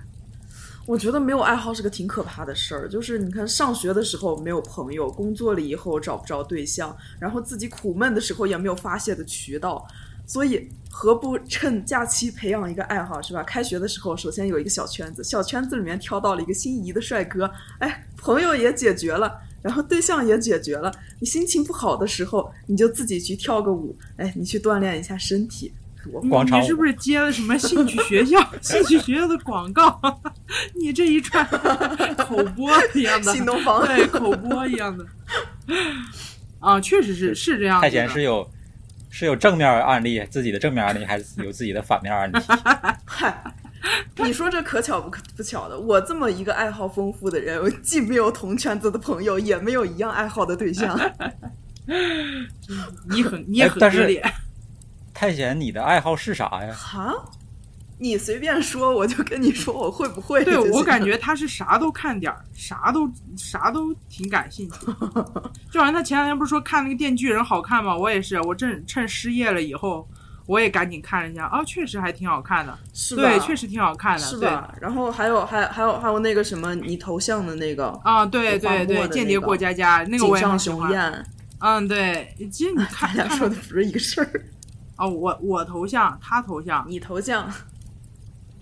[0.85, 2.87] 我觉得没有爱好是个挺可怕的事儿。
[2.87, 9.83] 就是你看，上学的时候没有朋友，工作了以后找不着对象，然后自己苦闷的时候也没有发泄的渠道，
[10.27, 13.41] 所以何不趁假期培养一个爱好，是吧？
[13.41, 19.41] 开学的时候，首先有一个小圈子，小圈子里面挑到了一个心仪的帅哥，哎，朋友也解决了。
[19.63, 25.73] 然后对象也解决了，你心情不好的时候，你就自己去跳个舞，哎，你去锻炼一下身体，
[26.21, 29.99] 你广场舞你是不是接了什么兴趣学校、 兴趣学校的广告？
[30.75, 31.45] 你这一串
[32.17, 35.05] 口播一样的，新东方对口播一样的。
[36.59, 37.95] 啊，确实是是这样的太的。
[37.95, 38.45] 贤是有
[39.09, 42.35] 是有正面案例，自己的正面案例，还是有自己的反面案例？
[43.05, 43.55] 嗨，
[44.23, 50.97] 你说这可巧不可不巧的，我这么一个爱好丰富的人，我 既没有同圈子的朋友，也没有一样爱好的对象。
[53.09, 54.23] 你很你也很哎但是割裂。
[55.13, 56.73] 太贤，你的爱好是啥呀？
[56.73, 57.13] 哈，
[57.99, 60.43] 你随便说，我就跟你说我会不会。
[60.43, 64.77] 对我感觉他是啥都看点儿，啥都啥都挺感兴趣。
[65.69, 67.95] 就好像他前两天不是说看那个《电锯人》好看吗？
[67.95, 70.07] 我也是，我正趁失业了以后，
[70.45, 72.77] 我也赶紧看了一下，哦，确实还挺好看的。
[73.15, 74.23] 对，确实挺好看的。
[74.25, 74.73] 是吧？
[74.81, 81.25] 然后还有还还有还有那个什么你头像的那个啊，对对对，间谍过家家那个我也喜欢。
[81.59, 84.29] 嗯，对，其实你 看咱俩说的不是一个事儿。
[84.97, 87.49] 哦，我我头像，他头像你头像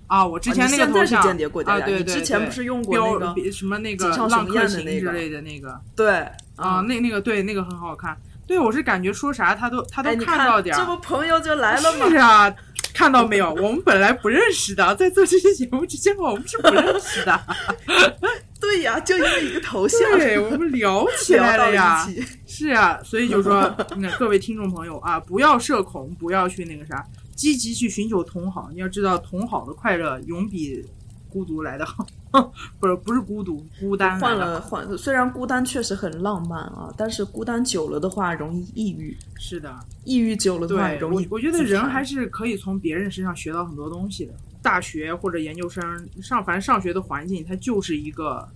[0.06, 6.20] 啊，我之前那个头像间谍过家啊，家对对你之前不是用过那个什么那个浪客的那之类的那个对
[6.56, 8.16] 啊，嗯那那个对那个很好看。
[8.52, 10.78] 对，我是感觉说啥他都他都看到点儿。
[10.78, 12.10] 这不朋友就来了吗？
[12.10, 12.54] 是啊，
[12.93, 13.49] 看到没有？
[13.54, 17.41] 我们本来不认识的，在做这期节目之前我们是不认识的。
[18.60, 22.06] 对呀，就因为一个头像，对，我们聊起来了呀。
[22.45, 27.02] 是啊，所以就说，那各位听众朋友啊，不要社恐，不要去那个啥，
[27.34, 28.70] 积极去寻求同好。
[28.74, 30.86] 你要知道，同好的快乐永比
[31.32, 32.06] 孤独来的好。
[32.80, 34.38] 不是不是孤独，孤单换。
[34.38, 44.34] 了换，虽然孤单确实很浪漫啊，但是孤单久了的话容易抑郁，是的，抑郁久了的话对，容易我我觉得人还是可以从别人身上学到很多东西的。
[44.62, 45.84] 大学或者研究生
[46.22, 48.48] 上，反正上学的环境，它就是一个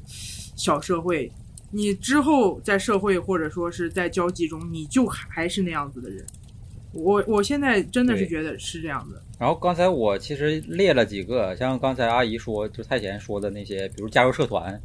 [0.56, 1.32] 小社会。
[1.72, 6.24] 你之后在社会或者说是在交际中，你就还是那样子的人。
[6.96, 9.22] 我我现在真的是觉得是这样的。
[9.38, 14.82] 然后刚才我其实列了几个，像刚才阿姨说，就太贤说的那些，比如加入社团，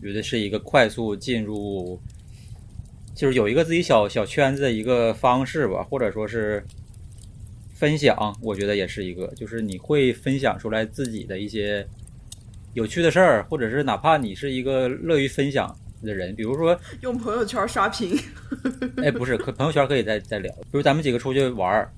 [0.00, 2.00] 觉得是一个快速进入，
[3.14, 6.64] 就是有一个自己小小圈子的一个方式吧，或者说是
[7.74, 11.86] 分享，我觉得也是一个，就是你会分享出来自己的一些
[12.72, 18.18] 有趣的事儿，或者是哪怕你是一个乐于分享的人，比如说 用朋友圈刷屏。
[19.02, 20.52] 哎，不是，可朋友圈可以再再聊。
[20.62, 21.90] 比如咱们几个出去玩儿，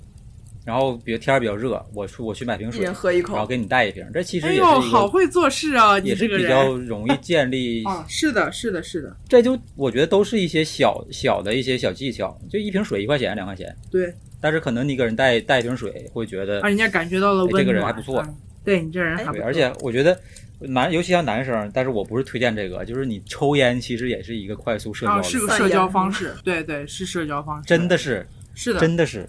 [0.65, 5.99] 然后比如天儿比较热，我出我去买瓶一水，人喝一口然后给你带一瓶，这其实也是好会做事啊！
[5.99, 7.85] 你也是这个人比较容易建立。
[7.87, 17.63] 啊，是的，是的，是的，这就我觉得都是一些小小的一些小技巧，就一瓶水一块钱两块钱，对，但是可能你给人带带一瓶水，会觉得让人家感觉到了温暖。
[17.63, 20.19] 哎这个人还不错嗯对你这人还不对，错，而且我觉得
[20.59, 29.29] 男，尤其像男生，但是我不是推荐这个，就是你抽烟其实也是一个快速社交是个散社交方式，对对，是社交方式，真的是是的，真的是。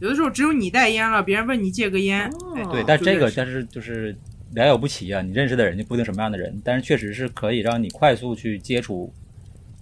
[0.00, 2.30] 有的时候只有你带烟了，别人问你借个烟，
[2.70, 4.14] 对，但这个但是就是
[4.52, 9.10] 良莠不齐啊，你认识的人就不一定什么样的人，但是确实是可以让你快速去接触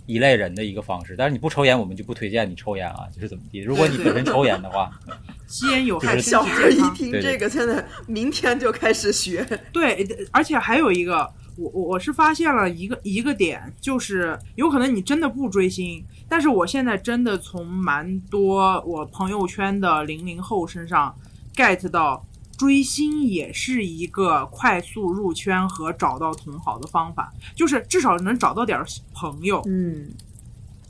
[0.06, 1.14] 一类人的一个方式。
[1.16, 3.60] 但是你不抽烟，我们就不推荐你抽烟啊，就是怎么地。
[3.60, 4.90] 如果你本身抽烟的话，
[5.46, 9.46] 吸烟有害就是小身体孩一听这个，现在明天就开始学。
[9.72, 21.14] 对，而且还有一个，我我我是发现了一个一个点，就是有可能你真的不追星，但是我现在真的从蛮多我朋友圈的零零后身上
[21.54, 22.24] get 到。
[22.56, 29.62] 追星也是一个快速入圈和找到同好的方法，就是至少能找到点儿朋友。
[29.66, 30.08] 嗯，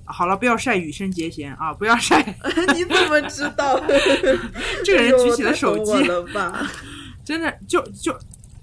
[0.05, 2.23] 好了，不要晒羽生结弦啊，不要晒。
[2.75, 3.81] 你怎么知道？
[4.85, 6.71] 这个人举起了手机了吧？
[7.25, 8.13] 真的就就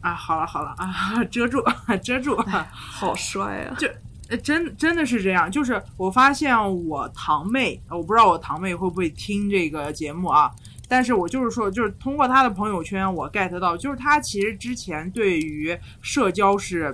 [0.02, 1.64] 啊，好了好了啊，遮住
[2.04, 2.38] 遮住，
[2.72, 3.76] 好帅啊！
[3.80, 3.88] 就
[4.38, 5.50] 真真的是这样。
[5.52, 10.52] 就是我发现我堂妹，呃我不知道我堂妹会不会听这个节目啊，
[10.92, 16.94] 但是我就是说，就是通过他的朋友圈，我 get 到，就是他其实之前对于社交是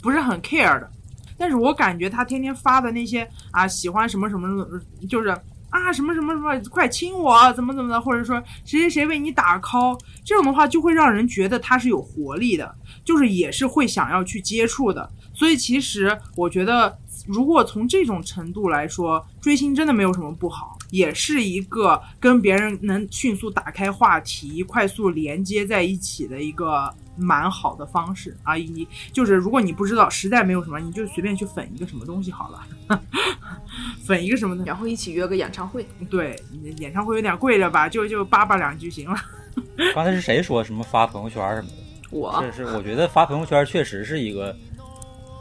[0.00, 0.88] 不是很 care 的，
[1.36, 4.64] 但是我感觉他天天发的那些啊，喜欢什么什么，
[5.08, 5.36] 就是。
[5.70, 12.72] 啊，什么什么什么，快亲我，怎么怎么的，或者说谁谁谁为你打 call，这种的话就会让人觉得他是有活力的，
[13.04, 15.10] 就是也是会想要去接触的。
[15.32, 28.54] 所以其实我觉得，如果从这种程度来说，追星真的没有什么不好，也是一个跟别人能迅速打开话题、快速连接在一起的一个蛮好的方式啊。
[28.54, 33.00] 你就是如果你不知道，实在没有什么，你就随便去粉一个什么东西好了，
[34.06, 34.64] 粉一个什么的。
[34.64, 35.84] 然后一起约个演唱会。
[36.08, 36.40] 对，
[36.78, 37.88] 演唱会有点贵了吧？
[37.88, 39.16] 就就叭叭两句行了。
[39.96, 41.74] 刚才是谁说什么发朋友圈什么的？
[42.10, 44.56] 我是是，我觉得发朋友圈确实是一个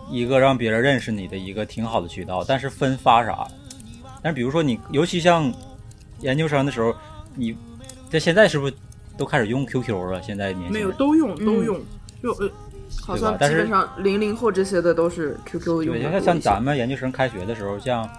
[0.09, 3.47] 一个让别人认识你的一个挺好的渠道，但是分发啥？
[4.23, 5.53] 但是比如说你，尤其像
[6.21, 6.95] 研究生的时候，
[7.35, 7.55] 你
[8.09, 8.73] 在现在是不是
[9.17, 10.21] 都开始用 QQ 了？
[10.21, 10.73] 现在年轻人。
[10.73, 11.81] 没有，都用都嗯用，
[12.23, 12.49] 就呃
[13.01, 16.11] 好像但是基本上零零后这些的都是 QQ 用对，的多一些。
[16.11, 18.09] 像像咱们研究生开学的时候，像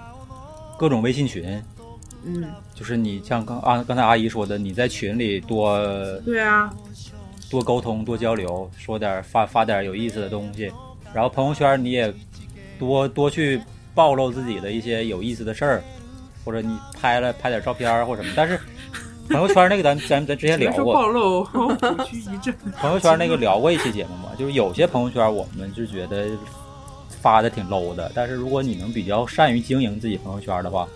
[0.76, 1.62] 各种微信群，
[2.24, 2.44] 嗯，
[2.74, 5.78] 就是你像刚啊刚才阿姨说的，你在群里多
[6.24, 6.70] 对啊，
[7.50, 10.70] 多沟通、多交流，说点发发点有意思的东西，
[11.14, 12.12] 然后朋友圈你也
[12.78, 13.60] 多多去
[13.94, 15.84] 暴露自己的一些有意思的事儿，
[16.44, 18.32] 或者你拍了拍点照片儿或什么。
[18.36, 18.60] 但是
[19.28, 21.44] 朋友圈那个咱咱咱之前聊过， 暴露。
[21.44, 26.28] 朋友圈那个聊过一期节目嘛，就是有些朋友圈我们就觉得
[27.08, 30.86] 发的挺 low 的，但是如果你能比较善于经营自己朋友圈的话，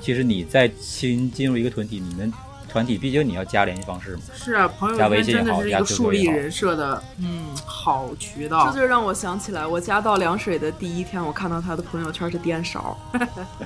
[0.00, 2.32] 其实你在新进入一个团体，你们
[2.78, 4.22] 团体毕竟你要加联系方式嘛。
[4.32, 8.78] 是啊，朋友圈真的是一信也好加个树立人设的嗯好渠道这。
[8.78, 12.96] 就让我想起来，我加到凉水的第一天，我看到他的朋友圈是颠勺，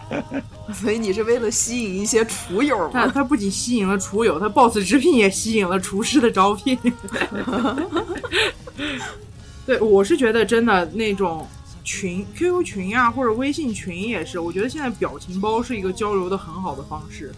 [0.72, 3.12] 所以你是为了吸引一些厨友它吗？
[3.14, 6.78] 它不仅吸引了厨友，他 BOSS 直聘也吸引了厨师的招聘。
[9.66, 11.46] 对，我是觉得真的那种
[11.84, 17.30] 群、QQ 群啊，或者微信群也是，我觉得现在表情包是一个交流的很好的方式。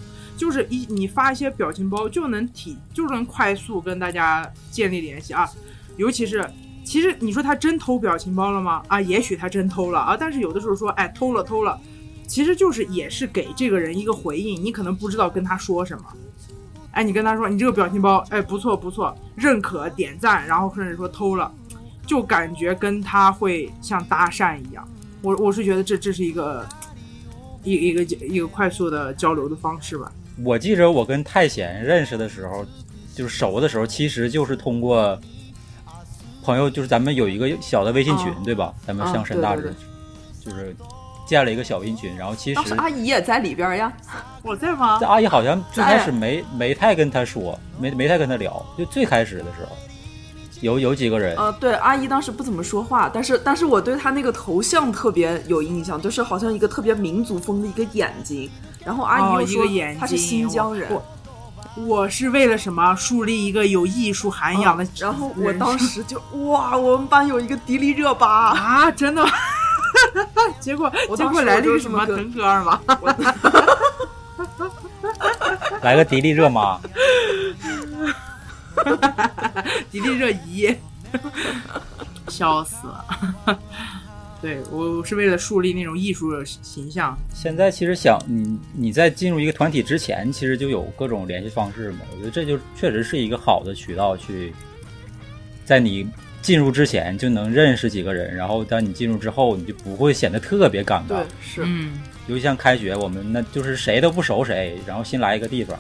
[0.45, 5.49] 就是一你发一些表情包，就能体就能快速跟大家建立联系啊。
[5.97, 6.47] 尤其是，
[6.85, 8.83] 其实你说他真偷表情包了吗？
[8.87, 11.81] 啊，也许他真偷了啊，但是有的时候说，哎，偷了偷了，
[12.27, 16.05] 其实就是也是给这个人一个回应，你可能不知道跟他说什么。
[16.93, 21.51] 哎，你跟他说你这个表情包，哎，不错不错，认可点赞，然后甚至说偷了，
[22.07, 24.87] 就感觉跟他会像搭讪一样。
[25.23, 26.69] 我我是觉得这这是一个
[27.63, 30.13] 一一个一个快速的交流的方式吧。
[30.43, 32.65] 我记着我跟太贤认识的时候，
[33.15, 35.19] 就是熟的时候，其实就是通过
[36.43, 38.75] 朋友，就是咱们有一个小的微信群，哦对吧？
[38.87, 40.77] 咱们啊上深大时对对，就是
[41.27, 43.93] 建了一个小微信群，然后其实当时阿姨也在里边呀。
[44.43, 45.07] 我在吗这？
[45.07, 49.77] 阿姨好像最开始没没太跟他说，没没太跟他聊，就最开始的时候，
[50.61, 58.51] 有有几个人，呃，对，阿姨当时不怎么说话，但是但是我对她那个头像特别有印象，就是好像一个特别民族风的一个眼睛，
[58.85, 61.03] 然后阿哦姨又说一个眼睛她是新疆人，我
[61.87, 69.31] 我是为了什么树立一个有艺术涵养的、嗯然后我当时就哇，我们班有一个迪丽热巴，啊，真的吗？
[70.61, 72.81] 结果我结果来了一个什么腾格尔吗？
[75.83, 76.79] 来个迪丽热妈，
[79.91, 80.75] 迪丽热姨，
[82.29, 83.05] 笑死了。
[84.45, 92.01] 对我是为了树立那种艺术的形象，现在其实想你你在进入一个团体之前，其实就有各种联系方式嘛。
[92.13, 94.53] 我觉得这就确实是一个好的渠道，去
[95.65, 96.07] 在你
[96.43, 105.79] 进入之前就能认识几个人，然后当你进入之后，你就不会显得特别尴尬对。，是，嗯，尤其像开学，我们那就是谁都不熟谁，然后新来一个地方，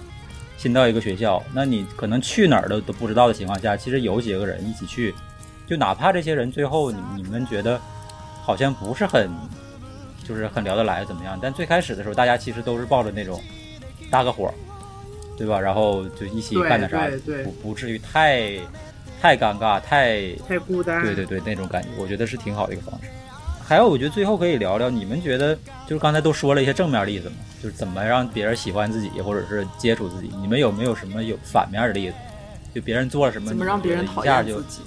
[0.56, 5.14] 新到一个学校，那你可能去哪儿都都不知道的情况下，其实有几个人一起去，
[5.66, 7.78] 就哪怕这些人最后你你们觉得
[8.44, 9.30] 好像不是很，
[10.22, 13.40] 就是很聊得来怎么样，但最开始的时候，大家其实都是抱着那种
[14.10, 14.54] 搭个伙儿，
[15.38, 15.58] 对吧？
[15.58, 17.08] 然后就一起干点啥，
[17.42, 18.58] 不不至于太
[19.20, 21.02] 太尴尬，太太孤单。
[21.02, 23.08] 对对对，那种感觉，我觉得是挺好的一个方式。
[23.66, 30.30] 还有，我觉得最后可以聊聊，你们觉得就是刚才都说了一些正面例子嘛，就是怎么让别人喜欢自己，或者是接触自己。
[30.38, 32.14] 你们有没有什么有反面的例子？
[32.74, 34.82] 就别人做了什么，怎么让别人讨厌自己？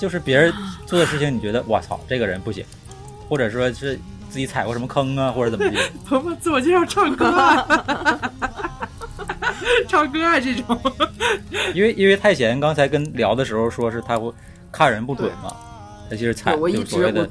[0.00, 0.50] 就是别人
[0.86, 2.64] 做的事情，你觉得我操，这个人不行，
[3.28, 5.76] 或者说是自己踩过什么坑啊，或者怎么地。
[6.08, 8.32] 鹏鹏自我介绍唱歌啊，
[9.86, 10.80] 唱歌啊这种。
[11.74, 14.32] 因为因为太贤刚才跟聊的时候说是他会
[14.72, 15.54] 看人不准嘛，
[16.08, 17.28] 他其实踩对我一就是所谓的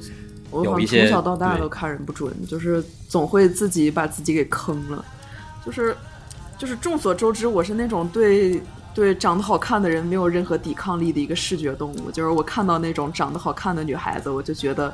[0.51, 5.03] 我好有一些像从小到大都看人不准，就是总会自己把自己给坑了。
[5.65, 5.95] 就是
[6.57, 8.61] 就是众所周知，我是那种对
[8.99, 12.11] 对长得好看的人没有任何抵抗力的一个视觉动物。
[12.11, 14.93] 就是我看到那种长得好看的女孩子，我就觉得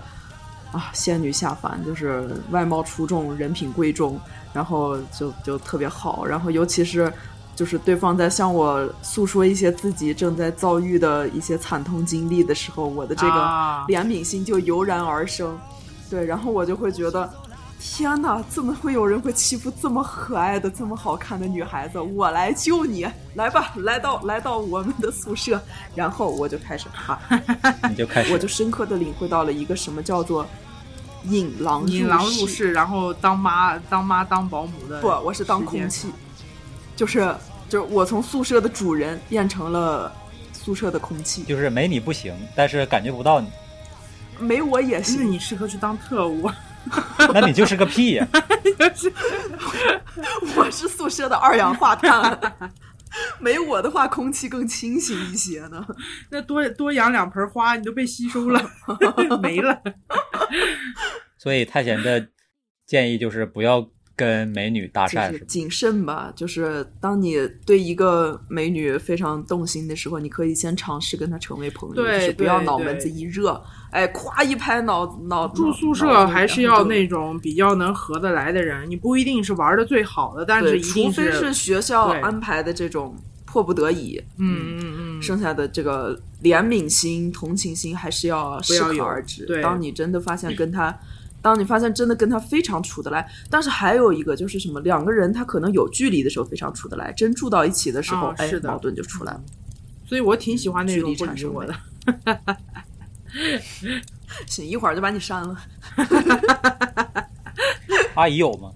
[0.71, 4.21] 啊，仙女下凡，就是外貌出众，人品贵重，
[4.53, 6.23] 然后就就特别好。
[6.23, 7.11] 然后尤其是
[7.55, 15.57] 就是对方在向我诉说一些自己正在遭遇的一些惨痛经历的时候，我的这个啊怜悯心就油然而生。
[16.11, 17.27] 对，然后我就会觉得，
[17.79, 21.99] 天哪，怎么会有人会欺负这么可爱的、这么好看的女孩子？
[21.99, 25.61] 我来救你，来吧，来到来到我们的宿舍，
[25.93, 27.19] 然后我就开始哈，
[27.89, 28.33] 你就开始。
[28.33, 30.45] 我就深刻的领会到了一个什么叫做
[31.25, 32.73] 引狼引狼入室。
[32.73, 36.09] 然后当妈当妈当保姆的不，我是当空气，
[36.95, 37.33] 就是
[37.69, 40.11] 就是我从宿舍的主人变成了
[40.53, 43.47] 宿舍的空气，就是没你不行，但是感觉不到你，
[44.39, 45.31] 没我也那行。
[45.31, 46.49] 你适合去当特务，
[47.33, 48.27] 那你就是个屁呀！
[50.55, 52.39] 我是宿舍的二氧化碳，
[53.39, 55.85] 没我的话，空气更清新一些呢。
[56.29, 58.61] 那多多养两盆花，你都被吸收了，
[59.41, 59.81] 没了。
[61.37, 62.27] 所以太贤的
[62.85, 65.31] 建议就是不要跟美女搭讪，是吗？
[65.31, 73.61] 就是谨慎吧，就是当你对一个美女非常动心的时候，你可以先尝试跟她成为朋友，对就是不要脑门子一热，
[73.95, 76.83] 哎，咵一拍脑脑住宿舍还是要。
[76.83, 83.15] 那种比较能合得来的人，你不一定是玩的最好的，但是，除非是学校安排的这种
[83.45, 89.45] 迫不得已，嗯嗯嗯，剩下的这个怜悯心、同情心还是要适可而止。
[89.45, 90.95] 对当你真的发现跟他，
[91.41, 99.41] 当你发现真的跟他非常处得来，但是还有一个就是什么，两个人他可能有距离的时候非常处得来，真住到一起的时候，哎啊是，的矛盾就出来了。
[100.05, 101.73] 所以我挺喜欢那种不理我的。
[104.47, 105.57] 行，一会儿就把你删了。
[108.15, 108.71] 阿姨有吗？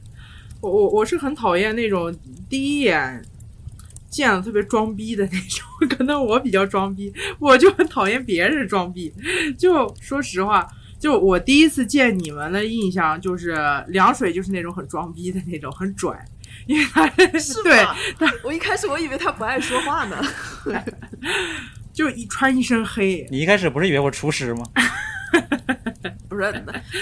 [0.62, 2.14] 我我我是很讨厌那种
[2.50, 3.24] 第一眼
[4.10, 5.66] 见了特别装逼的那种，
[5.98, 9.14] 可能我比较装逼，我就很讨厌别人装逼。
[9.58, 10.68] 就说实话，
[11.00, 13.56] 就我第一次见你们的印象就是
[13.88, 16.14] 凉水就是那种很装逼的那种，很拽，
[16.68, 17.08] 因为他
[17.40, 17.96] 是对吧
[18.44, 20.22] 我一开始我以为他不爱说话呢。
[22.00, 24.64] 就一穿一身黑，你一开始不是以为我厨师吗？
[26.30, 26.54] 不是，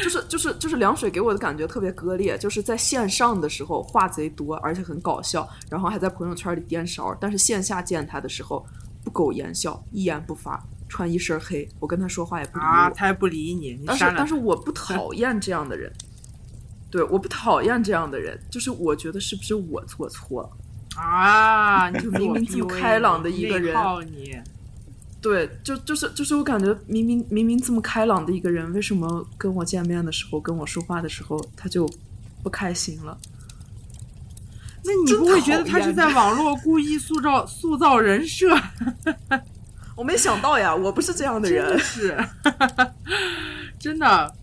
[0.04, 8.66] 就是就是就是凉水给我的感觉特别割裂，就是在线上的时候话贼多，而且很搞笑，然后还在朋友圈里颠勺，但是线下见他的时候
[9.04, 12.68] 不苟言笑，一言不发，穿一身黑，我跟他说话也不理我。
[12.68, 15.93] 啊，他也不理你，你但是但是我不讨厌这样的人，
[16.89, 20.50] 对，我不讨厌这样的人，就是我觉得是不是我做错了？
[21.00, 23.78] 啊，你就明明这么开朗的一个人。
[25.28, 31.86] 对，就就是就是我感觉明明明明这么开朗的一个人，为什么跟我见面的时候，跟我说话的时候，他就
[32.41, 33.17] 不开心了？
[34.86, 38.57] 那你不会觉得他是在网络故意塑造塑造人设？
[39.97, 41.78] 我没想到呀，我不是这样的人。
[41.78, 42.17] 是，
[43.78, 44.34] 真的，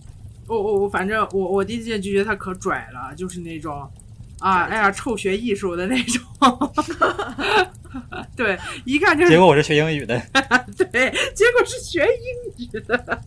[0.46, 3.90] 我我我反正我我第一次见就觉得他可拽了，就是那种
[4.38, 6.22] 啊，哎呀，臭学艺术的那种。
[8.36, 10.20] 对，一看就是结果我是学英语的，
[10.92, 13.22] 对，结果是学英语的。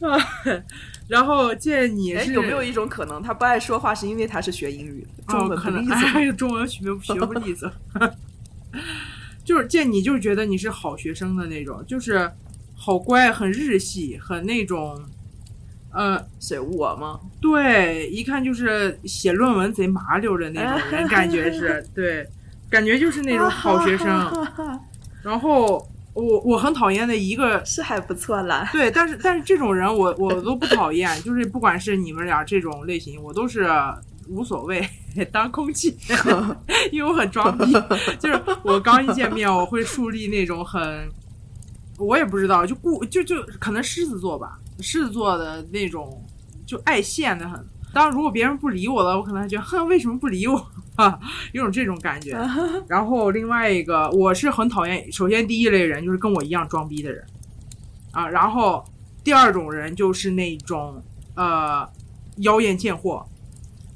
[0.00, 0.18] 啊，
[1.08, 6.08] 然后见你哎，是有没有一种可能，他不爱说话是因为他是学英语，中哦，可能文不利索？
[6.20, 7.70] 哎，中文学学不利索。
[9.44, 12.30] 就是见你，就是觉得你是好学生的那种，就是
[12.76, 15.02] 好乖，很日系，很那种，
[15.92, 17.18] 呃，谁我吗？
[17.40, 22.26] 对，一看就是写论文贼麻溜的那种人，感觉是对，
[22.72, 24.08] 感觉就是那种好学生。
[25.22, 28.68] 然后我我很讨厌的一个是还不错啦。
[28.72, 33.68] 对，但是但是这种人我我都不讨厌， 就是不管是你们俩这种类型，我都是
[34.26, 34.88] 无所谓，
[35.30, 35.94] 当空气，
[36.90, 37.72] 因为我很装逼。
[38.18, 40.80] 就是我刚一见面，我会树立那种很，
[41.98, 46.24] 我也不知道，就故就就可能狮子座吧，狮子座的那种
[46.66, 47.62] 就爱现的很。
[47.92, 50.66] 当然，如果别人不理我了，我可能还觉得，哼，为什么不理我
[50.96, 51.18] 啊？
[51.52, 52.32] 有种这种感觉。
[52.88, 57.24] 然后另外一个，我是很讨厌，首先第一类人就是跟我一样装逼的人，
[58.12, 58.84] 啊，然后
[59.22, 61.02] 第二种人就是那种
[61.34, 61.86] 呃
[62.38, 63.24] 妖艳贱货，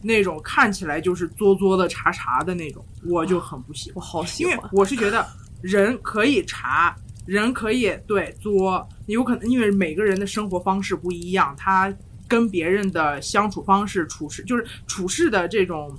[0.03, 3.97] 那种看起来就是作作的查查的那种，我就很不喜欢。
[3.97, 4.69] 我好喜因为欢。
[4.73, 5.27] 我是觉得
[5.63, 6.95] 人可以查，
[7.25, 11.93] 人可以对作，有可能因为每个人的生活方式不一样，他
[12.29, 15.97] 跟别人的相处方式、处事就是处事的这种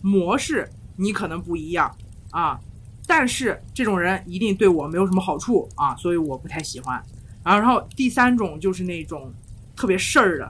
[0.00, 1.94] 模式，你可能不一样
[2.30, 2.58] 啊。
[3.06, 6.96] 但是这种人一定对我没有什么好处啊，所以我不太喜欢。
[7.42, 9.32] 啊然后第三种就是那种
[9.76, 10.48] 特别事儿的，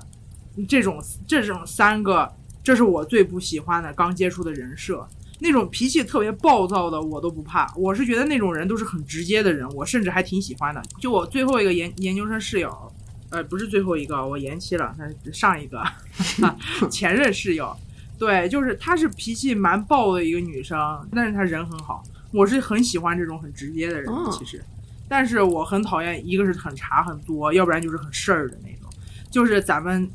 [0.68, 5.06] 这种这种三个，这是我最不喜欢的刚接触的人设。
[5.40, 10.80] 那种脾气特别暴躁的我都不怕，我是觉得那种人都是很直接的人，我甚至还挺喜欢的。
[11.00, 12.70] 就我最后一个研研究生室友，
[13.35, 15.82] 呃，不是最后一个，我延期了，那上一个
[16.89, 17.76] 前任室友，
[18.16, 20.78] 对，就是她是脾气蛮暴的一个女生，
[21.12, 24.62] 但是她人很好，我是很喜欢这种很直接的人，嗯其实，
[25.09, 28.89] 但是我很讨厌一个是很茶很多，要不然就是很事儿的那种，
[29.32, 30.09] 就是咱们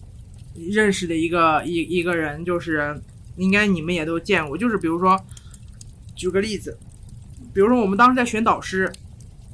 [0.55, 2.97] 认识的一个一一个人，就是
[3.35, 5.19] 应该你们也都见过，就是比如说，
[6.15, 6.77] 举个例子，
[7.53, 8.89] 比如说我们当时在选导师，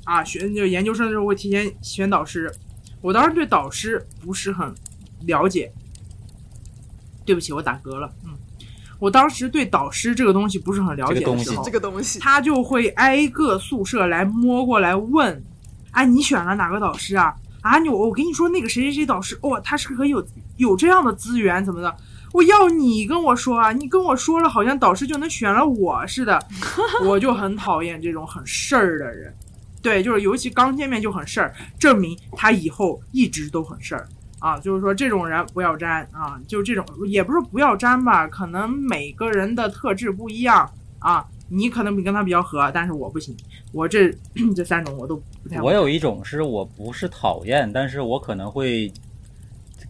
[0.03, 2.51] 啊，选就研究生的时候会提前选导师，
[3.05, 4.73] 我当时对导师不是很
[5.27, 5.71] 了解，
[7.23, 8.31] 对不起，我打嗝了，嗯，
[8.97, 15.39] 我当时对导师这个东西不是很了解这个东西的时候，这个东西，他就会挨个宿舍来摸过来问，
[15.91, 17.31] 哎，你选了哪个导师啊？
[17.61, 20.27] 啊，你我跟你说那个谁谁谁导师，哇、他是可以有
[20.57, 21.95] 有这样的资源怎么的？
[22.33, 26.43] 我要你跟我说啊，你跟我说了，好像导师就能选了我似的，
[27.05, 29.31] 我就很讨厌这种很事儿的人。
[29.85, 34.07] 对，就是尤其刚见面就很事儿，证明他以后一直都很事儿
[34.39, 34.59] 啊。
[34.59, 40.67] 就是说这种人不要沾啊，就这种也不是不要沾吧，可能每个人的特质不一样
[40.97, 41.23] 啊。
[41.49, 43.37] 你可能跟他比较合，但是我不行，
[43.71, 44.11] 我这
[44.57, 45.61] 这三种我都不太。
[45.61, 48.91] 我有一种是我不是讨厌，但是我可能会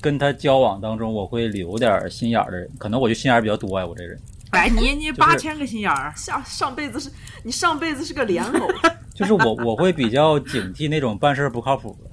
[0.01, 4.19] 跟他交往当中，我会留点心眼儿的人，可能我就心眼儿比较多呀，我这人。
[4.51, 7.11] 哎，你你八千个心眼儿，下上辈子是
[7.43, 8.67] 你上辈子是个莲藕，
[9.13, 12.09] 就是我我会比较警惕那种办事儿不靠谱的，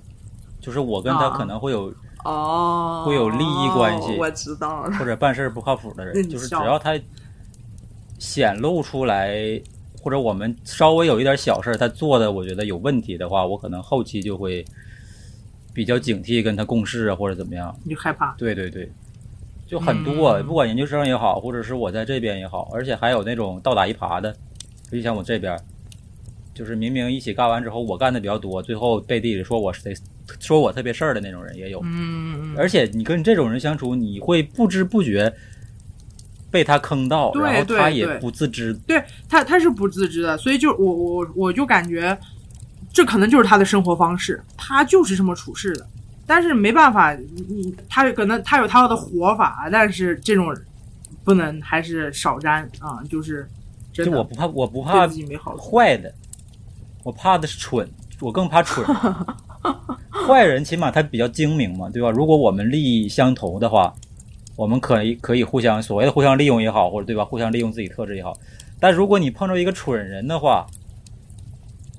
[0.60, 1.36] 就是我跟他啊。
[1.36, 1.92] 可能会有
[2.24, 4.16] 哦，会有利益关系。
[4.18, 4.96] 我知道了。
[4.98, 6.98] 或者办事儿不靠谱的人，嗯就是只要他
[8.18, 9.60] 显露出来，
[10.02, 14.64] 或者我们稍微有一点小事儿，他做的我觉得有问题的话，我可能后期就会
[15.74, 17.76] 比较警惕跟他共事啊，或者怎么样。
[17.84, 18.34] 你就害怕。
[18.38, 18.90] 对对对，
[19.72, 24.36] 就很多，嗯不管研究生也好，或者是我在这边也好，而且还有那种倒打一耙的，
[24.90, 25.58] 就像我这边，
[26.52, 29.94] 就是明明一起干完之后，我干的比较多，最后背地里说我谁
[30.38, 31.80] 说我特别事儿的那种人也有。
[31.84, 35.32] 嗯，而且你跟这种人相处，你会不知不觉
[36.50, 38.74] 被他坑到，然后他也不自知。
[38.86, 42.14] 对他他是不自知的，所以就我我我就感觉，
[42.92, 45.86] 这可能就是他的生活方式，他就是这么处事的。
[46.34, 47.14] 但是没办法，
[47.46, 50.50] 你他可能他有他的活法，但是这种
[51.22, 53.46] 不能还是少沾啊，就是
[53.92, 55.54] 真的就我不怕，我不怕自己没好。
[55.58, 56.10] 坏的，
[57.04, 57.86] 我怕的是蠢，
[58.18, 58.82] 我更怕蠢。
[60.26, 62.10] 坏人起码他比较精明嘛，对吧？
[62.10, 63.92] 如果我们利益相投的话，
[64.56, 67.22] 我们可以可以互相所谓的互相利用也好，或者对吧？
[67.26, 68.32] 互相利用自己特质也好。
[68.80, 70.66] 但如果你碰着一个蠢人的话，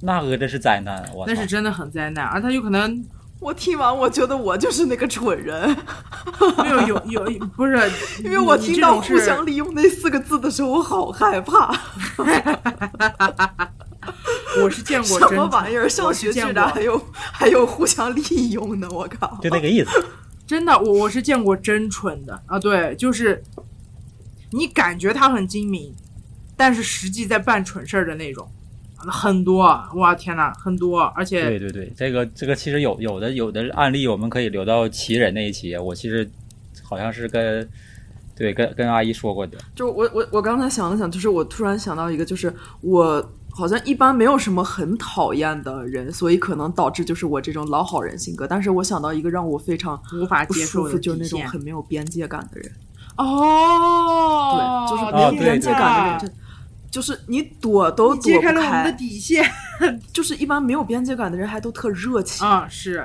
[0.02, 1.08] 那个真是灾难！
[1.14, 3.00] 我操那是真的很灾难，而他有可能
[3.44, 5.76] 我听完，我觉得我就是那个蠢人，
[6.58, 7.26] 没有有有
[7.58, 7.92] 不是，
[8.24, 11.78] 因为我听到“这种是互相利用”那四个字的时候，我好害怕。
[14.62, 15.90] 我是见过什么玩意儿？
[15.90, 18.88] 上学居是见过然还有还有互相利用呢！
[18.92, 19.38] 我靠！
[19.42, 19.90] 就那个意思。
[20.48, 22.60] 真的，我我是见过真蠢的啊！
[22.60, 23.42] 对，就是
[24.52, 25.94] 你感觉他很精明，
[26.56, 28.50] 但是实际在办蠢事儿的那种，
[29.12, 29.64] 很多。
[29.96, 31.02] 哇，天哪，很多！
[31.16, 35.76] 而且对对对，这个这个其实有有的有的案例，我们可以留到奇人那一期。
[35.78, 36.30] 我其实
[36.82, 37.68] 好像是跟
[38.36, 39.58] 对跟跟阿姨说过的。
[39.76, 48.48] 就我我我刚才想了想，就是我突然想到一个，就是我好像一般没有什么很讨厌的人，所以可能导致就是我这种老好人性格。
[48.48, 52.72] 但是我想到一个让我非常无法接受的，就是那种很没有边界感的人。
[53.16, 56.34] 哦，对，就是哦没有边界感的人，
[56.94, 58.92] 就是你躲都躲不开了我们的。
[58.94, 59.44] 底线
[60.14, 62.46] 就是一般没有边界感的人还都特热情。
[62.48, 62.68] 啊！
[62.70, 63.04] 是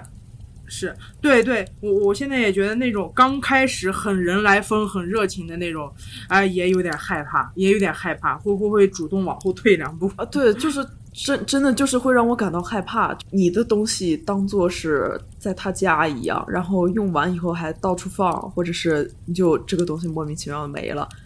[0.70, 5.90] 是，对对，我我现在也觉得那种刚开始很人来疯、很热情的那种，
[6.28, 10.12] 哎、也有点害怕，也有点害怕，会会不会主动往后退两步？
[10.16, 13.16] 啊，对，就是真真的就是会让我感到害怕。
[13.30, 21.16] 你的东西当做是在他家一样，然后用完以后还到处放，或者是你就这个东西莫名其妙的没了，就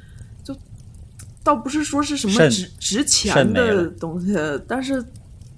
[1.45, 4.34] 倒不是说是什么值值钱的东西，
[4.66, 5.05] 但是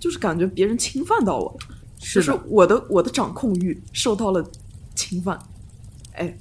[0.01, 4.45] 就是感觉别人侵犯到我了，就是我的我的掌控欲受到了
[4.95, 5.39] 侵犯。
[6.13, 6.37] 哎，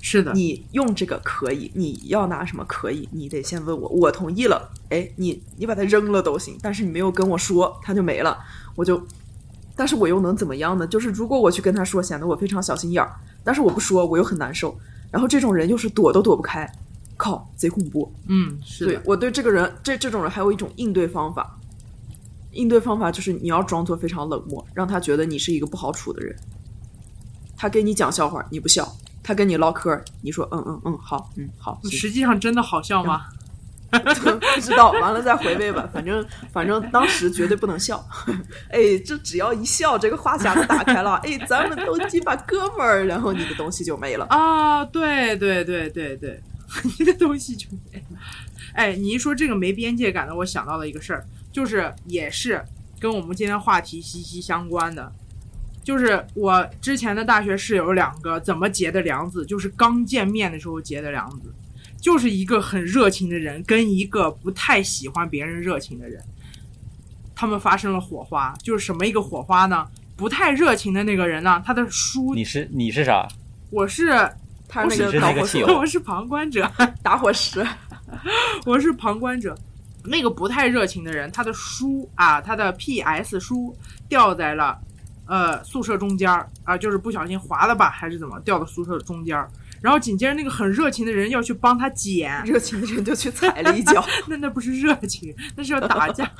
[0.00, 8.38] 是的，你用这个可以，你要拿什么可以，你得先问我，我同意了，哎，你你把它扔了都行，但是你没有跟我说，它就没了，
[8.76, 9.04] 我就，
[9.74, 10.86] 但是我又能怎么样呢？
[10.86, 14.78] 就是如果我去跟他说，显得我非常小心眼儿，但是我不说，我又很难受，
[15.10, 16.70] 然后这种人又是躲都躲不开，
[17.16, 18.12] 靠，贼恐怖。
[18.28, 21.58] 嗯，是的，对我对这个人，这这种人还有一种应对方法，
[22.52, 26.34] 应对方法就是你要装作非常冷漠，让他觉得你是一个不好处的人。
[27.56, 28.84] 他跟你讲笑话，你不笑；
[29.22, 33.26] 他跟你唠嗑，你说嗯嗯嗯好，嗯好，实际上真的好笑吗？
[33.96, 35.88] 不知道，完了再回味吧。
[35.92, 36.22] 反正
[36.52, 38.04] 反正当时绝对不能笑。
[38.68, 44.26] 哎，这只要一笑，这个话匣子打开了，哎，咱们都鸡巴哥们儿，然后你的东西就没了。
[44.26, 46.42] 啊，对对对对对，
[46.98, 48.18] 你的东西就没了。
[48.72, 52.62] 哎，你一说这个没边界感的，我想到了一个事儿，就是也是
[52.98, 55.10] 跟我们今天话题息息相关的，
[55.82, 61.54] 就是我之前的大学室友两个怎么结的梁子，就是刚见面的时候结的梁子，
[62.00, 66.22] 就是一个很热情的人跟一个不太喜欢别人热情的人，
[67.34, 68.54] 他们发生了火花。
[68.62, 69.86] 就是什么一个火花呢？
[70.16, 73.28] 不太热情的那个人呢，他的书你是你是啥？
[73.70, 74.30] 我是
[74.68, 76.70] 他是那个导火索 我是旁观者，
[77.02, 77.66] 打火石，
[78.64, 79.56] 我是旁观者。
[80.04, 83.76] 那个不太热情的人，他的书啊，他的 PS 书
[84.08, 84.78] 掉在了
[85.26, 89.50] 呃宿舍中间儿啊，就是不小心滑了吧，还是怎么掉到宿舍中间儿。
[89.82, 94.04] 然后紧接着那个很热情的人要去帮他捡，热情的人就去踩了一脚。
[94.26, 96.30] 那那不是热情，那是要打架。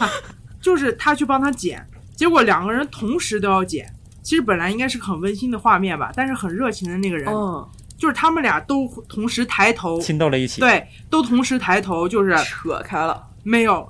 [0.60, 1.84] 就是他去帮他捡，
[2.16, 3.92] 结果两个人同时都要捡。
[4.22, 13.22] 其实本来应该是个很温馨的画面吧，但是很热情的那个人，嗯，就是他们俩都同时抬头，亲到了一起。，对，都同时抬头，就是扯开了。
[13.42, 13.88] 没有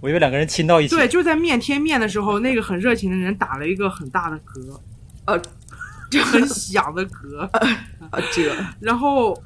[0.00, 0.94] 我以为两个人亲到一起。
[0.94, 4.80] 对，就在面贴面的时候，那个很热情的人打了一个很大的嗝，
[5.26, 5.42] 呃，
[6.10, 7.40] 就很响的嗝，
[8.10, 8.50] 啊， 这
[8.80, 9.36] 然后，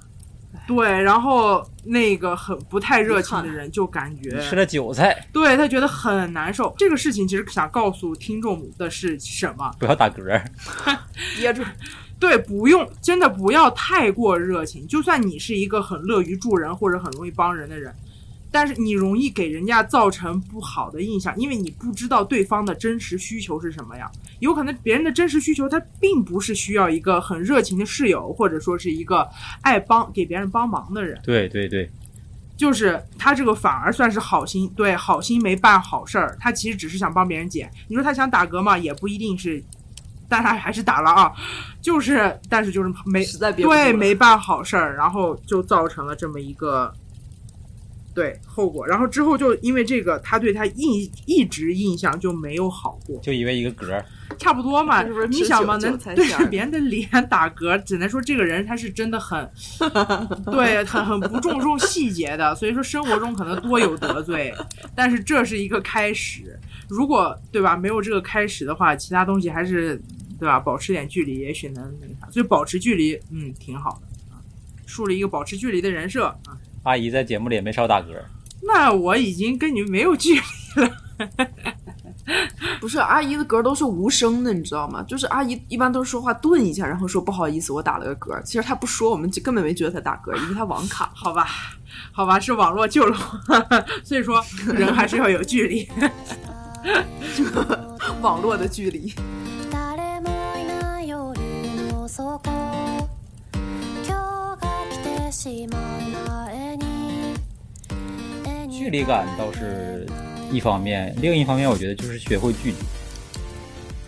[0.66, 6.74] 对，然后那个很不太热情的人就感觉吃了韭菜，对他觉得很难受。
[6.78, 9.70] 这个事情其实想告诉听众的是什么？
[9.78, 10.42] 不要打嗝。
[11.36, 11.62] 憋住，
[12.24, 14.86] 对，不用，真的不要太过热情。
[14.86, 17.94] 就算你是一个很乐于助人或者很容易帮人的人，
[18.50, 24.10] 但是你容易给人家造成不好的印象，因为你不知道对方的真实需求是什么样。
[24.40, 29.28] 有可能别人的真实需求，他并不是需要一个很热情的室友，或者说是一个
[29.60, 31.20] 爱帮给别人帮忙的人。
[31.22, 31.90] 对对对，
[32.56, 36.34] 就是他这个反而算是好心，对，好心没办好事儿。
[36.40, 37.70] 他其实只是想帮别人捡。
[37.86, 39.62] 你说他想打嗝嘛，也不一定是，
[40.26, 41.30] 但他还是打了啊。
[41.84, 46.90] 就是，但是就是没实在憋不住对没办好事儿，然后就造成了这么一个
[48.14, 48.86] 对后果。
[48.86, 53.20] 然后之后就因为这个，他对他印一直印象就没有好过。
[53.20, 54.02] 就以为一个嗝。
[54.38, 59.48] 差不多嘛是不是，你想嘛，能对着别人的脸打嗝，只能说这个人他是真的很，
[60.50, 64.52] 对，很很不注重细节的，所以说生活中可能多有得罪，
[64.96, 66.58] 但是这是一个开始，
[66.88, 70.00] 如果对吧，没有这个开始的话，其他东西还是
[70.38, 74.40] 对吧，保持点距离，也许能那个啥，所以保持距离，嗯，挺好的啊，
[74.86, 76.58] 树立一个保持距离的人设啊。
[76.82, 78.14] 阿姨在节目里也没少打嗝。
[78.62, 80.40] 那我已经跟你们没有距离
[80.82, 80.90] 了，
[82.80, 85.02] 不是阿姨的嗝都是无声的，你知道吗？
[85.02, 88.42] 就是阿姨一般都是说话顿一下，然后说不好意思，我打了个嗝。
[88.42, 91.10] 其实她不说，我们就根本没觉得她打嗝，因为她网卡。
[91.14, 91.46] 好吧，
[92.12, 93.16] 好吧，是网络救了
[93.48, 94.42] 我，所以说
[94.74, 95.86] 人还是要有距离。
[98.20, 99.12] 网络的距离。
[108.70, 110.06] 距离感倒是
[110.50, 112.78] 一方面，另一方面我觉得就是学会拒绝。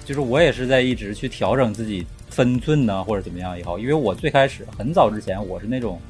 [0.02, 3.78] 就是我也是在一直去调整自己分寸呢，或者怎么样也好。
[3.78, 6.00] 因为我最开始很早之前我是那种，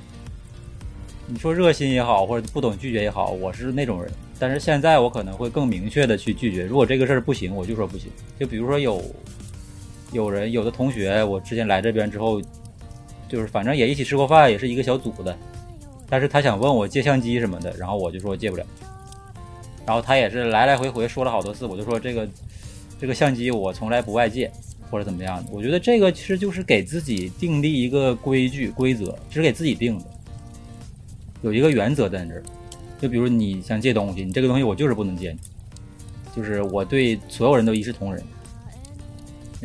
[1.27, 4.13] 你说热心也好，或者不懂拒绝也好，我是那种人。
[4.39, 6.67] 但是现在我可能会更明确的去拒绝。
[6.67, 8.13] 如果这个事儿不行，我就说不行。
[8.39, 9.03] 就比如说有
[10.13, 12.41] 有人有的同学，我之前来这边之后，
[13.29, 15.37] 就是反正也一起吃过饭，也是一个小组的。
[16.09, 18.65] 但是他想问我借相机什么的，然后我就说借不了。
[19.85, 22.29] 然后他也是来来回回说了好多次，我就说这个
[23.01, 24.51] 这个相机我从来不外借
[24.91, 25.51] 或者怎么样的。
[25.53, 30.05] 我觉得这个其实就是给自己订立一个规矩规则，只给自己定的，
[31.43, 32.43] 有一个原则在那儿。
[33.01, 35.39] 就比如你想借东西，你这个东西我就是不能借你，
[36.35, 38.23] 就是我对所有人都一视同仁。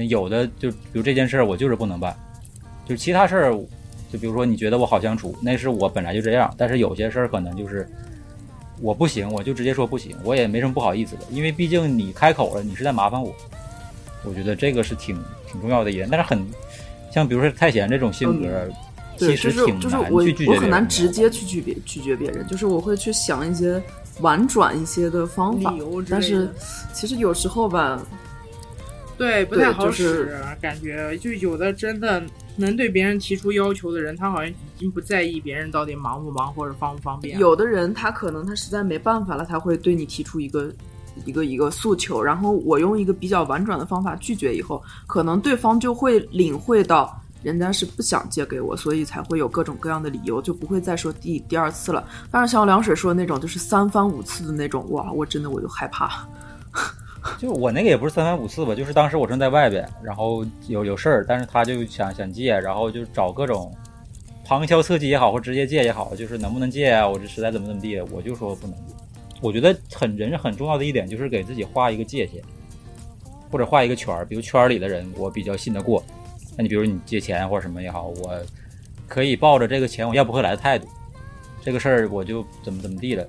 [0.09, 2.15] 有的就比如这件事儿我就是不能办，
[2.91, 3.57] 就其他事儿
[4.11, 7.87] 就比如说你觉得我好相处，那是我本来就这样，但是有些事儿可能就是
[8.81, 13.33] 我不行，我就直接说不行，我也没什么不好意思的，因为毕竟你开口了，你是在麻烦我。
[14.25, 15.17] 我觉得这个是挺
[15.49, 16.45] 挺重要的一点，但是很
[17.09, 18.69] 像比如说泰贤这种性格，
[19.17, 20.53] 对，其实就是挺难就是我。
[20.53, 23.81] 我很难直接去拒别拒绝别人，就是我会去想一些
[24.19, 25.73] 婉转一些的方法
[26.09, 26.53] 但是
[26.93, 28.05] 其实有时候吧，
[29.17, 32.21] 对，不太好就是使，感觉就有的真的
[32.61, 37.37] 能对别人提出要求的人，他好像已经不在意别人到底忙不忙或者方不方便。
[37.37, 40.71] 有的人他可能他实在没办法了，他会对你提出一个
[41.25, 47.17] 一个一个诉求，然后我用一个比较婉转的方法拒绝以后，可能对方就会领会到。
[47.43, 52.07] 人家是不想借给我，所以才会有各种各样的理由，就不会再说第第二次了。
[52.29, 56.23] 但是像凉水说的那种，就是三番五次的那种，哇，我真的我就害怕。
[57.37, 63.71] 就我那个也不是三番五次吧，就是当时我正在外边，然后有有事儿，但是他就想想借，然后就找各种
[64.43, 67.07] 旁敲侧击也好，或直接借也好，就是能不能借啊？
[67.07, 68.75] 我这实在怎么怎么地，我就说不能。
[69.39, 72.41] 我觉得很人很重要的一点就是给自己画一个界限，
[73.51, 76.03] 或者画一个圈儿，比如圈儿里的人我比较信得过，
[76.57, 78.39] 那你比如你借钱或者什么也好，我
[79.07, 80.87] 可以抱着这个钱我要不回来的态度，
[81.61, 83.27] 这个事儿我就怎么怎么地了。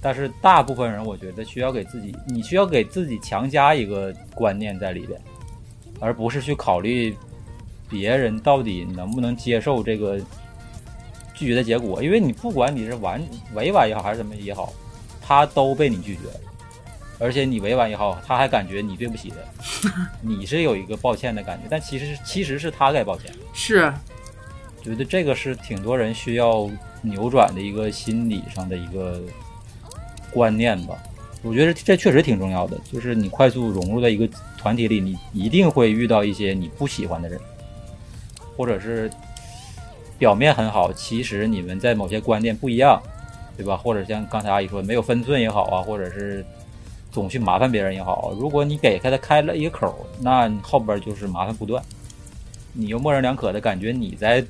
[0.00, 5.20] 但是大部分人，我觉得需要给自己，你需要给自己强加一个观念在里边，
[5.98, 7.16] 而不是去考虑
[7.88, 10.18] 别人到底能不能接受这个
[11.34, 12.02] 拒绝的结果。
[12.02, 13.20] 因为你不管你是婉
[13.54, 14.72] 委婉也好，还是怎么也好，
[15.20, 16.40] 他都被你拒绝了，
[17.18, 23.32] 而且你委婉也好，他还感觉你对不起他， 你是有一个抱歉的感觉，但其实其实是他该抱歉。
[23.52, 23.92] 是
[24.80, 26.70] 觉得这个是挺多人需要
[27.02, 29.20] 扭转的一个心理上的一个
[30.32, 30.96] 观念吧。
[31.42, 37.40] 我觉得这确实挺重要的，就是你快速融入到一个团体里，你一定会遇到一些你不喜欢的人，
[38.56, 39.08] 或者是
[40.18, 43.00] 表面很好，其实你们在某些观念不一样，
[43.56, 43.76] 对吧？
[43.76, 46.44] 或者像刚才阿姨说没有分寸也好啊，或者是
[47.12, 51.80] 总去麻烦别人也好，如果你给他开了一个口，那后边就是麻烦不断。
[52.72, 54.44] 你又模棱两可的感觉你在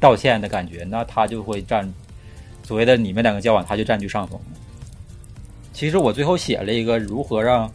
[0.00, 1.92] 道歉的感觉，那他就会占
[2.62, 4.40] 所谓的你们两个交往，他就占据上风。
[5.74, 7.70] 其实我最后写了一个如何让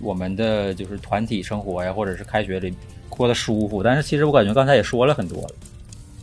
[0.00, 2.74] 我们的就是团体生活呀，或者是开学里
[3.08, 3.80] 过得舒服。
[3.80, 5.54] 但是其实我感觉刚才也说了很多了，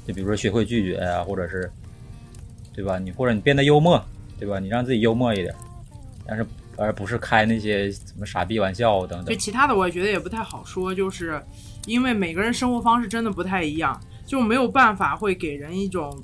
[0.06, 1.72] 就比如说学会拒绝呀，或者是
[2.74, 3.00] 对吧？
[3.00, 4.04] 你或者你变得幽默，
[4.38, 4.60] 对吧？
[4.60, 5.56] 你让自己幽默一点，
[6.28, 6.46] 但是
[6.76, 9.34] 而不是开那些什么傻逼玩笑等等。
[9.34, 11.42] 就其他的，我也觉得也不太好说，就是
[11.86, 16.22] 因为每个人生活方式真的不太一样，就没有办法会给人一种，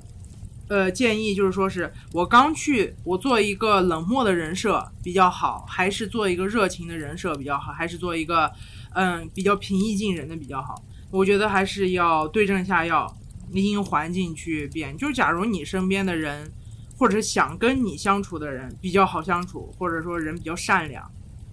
[0.68, 8.50] 呃，建议，就是说是我刚去，我做一个冷漠的人设比较好，还是做一个热情的人设比较好，还是做一个
[8.94, 10.74] 嗯比较平易近人的比较好？
[11.10, 13.10] 我觉得还是要对症下药，
[13.50, 14.94] 因环境去变。
[14.98, 16.52] 就是假如你身边的人，
[16.98, 21.02] 或者是想跟你相处的人比较好相处，或者说人比较善良，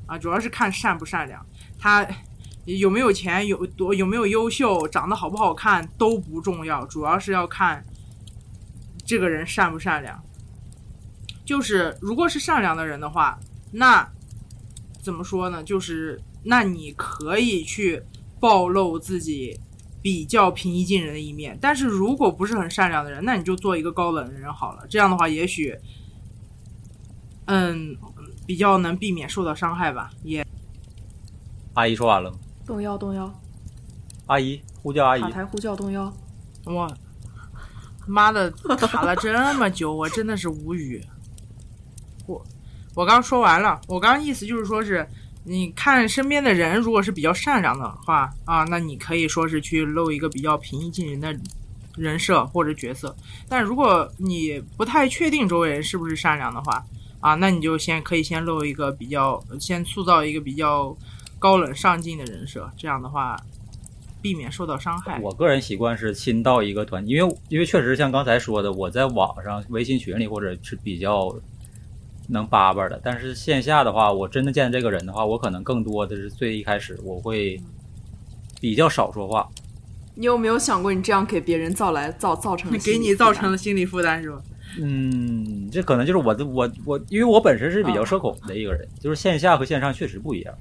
[0.08, 1.42] 啊，主要是看善不善良，
[1.80, 2.06] 他
[2.66, 7.86] 有没有钱，有多有没有优秀，长得好不好看都不重要，主要是要看
[9.06, 10.22] 这个人善不善良。
[11.46, 13.40] 就是如果是善良的人的话，
[13.72, 14.10] 那
[15.02, 15.64] 怎么说呢？
[15.64, 18.02] 就是那你可以去
[18.40, 19.60] 暴露自己
[20.02, 24.86] 比较平易近人的一面，但是如果不是很善良的人，那你就做一个高冷的人好了。
[24.90, 25.78] 这样的话，也许，
[27.46, 27.96] 嗯，
[28.48, 30.12] 比较能避免受到伤害吧。
[30.24, 30.46] 也。
[31.76, 32.38] 阿姨说完了吗？
[32.66, 33.32] 动摇动摇，
[34.26, 36.12] 阿姨呼叫阿姨塔，台呼叫动摇。
[36.66, 36.92] 我
[38.08, 41.02] 妈的卡了这么久，我真的是无语。
[42.26, 42.44] 我
[42.94, 45.08] 我刚说完了，我刚意思就是说是，
[45.44, 51.38] 你看身边的人如果是比较善良的话啊，那你可以说是去露一个比较平易近人的
[51.96, 53.16] 人设或者角色。
[53.48, 56.84] 但如果你不太确定周围人是不是善良的话
[57.20, 60.96] 啊，那你就先可以先露一个比较，先塑造一个比较
[61.38, 63.36] 高冷上进的人设，这样的话
[64.26, 65.20] 避免受到伤害。
[65.22, 71.32] 我个人习惯是新到一个团，因为因为确实像刚才说的，我在网上微信群里或者是比较
[72.28, 77.62] 能叭叭的，但是线下的话，我真的见这个人的话，我可能更多的是最一开始我会
[78.60, 79.48] 比较少说话，
[80.16, 84.42] 你有没有想过，你这样给别人造来造造成 给你造成了心理负担是吧？
[84.82, 90.56] 嗯，这可能就是我的我我，因为我本身是比较社恐的一个人，就是线下和线上确实不一样，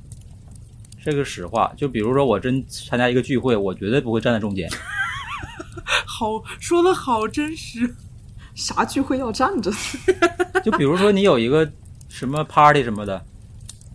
[1.05, 1.73] 这个实话。
[1.77, 4.69] 就比如说我真参加一个聚会，我绝对不会站在中间，
[6.07, 7.95] 好说的好真实。
[8.55, 9.71] 啥聚会要站着？
[10.65, 11.69] 就比如说你有一个
[12.09, 13.21] 什么 party 什么的，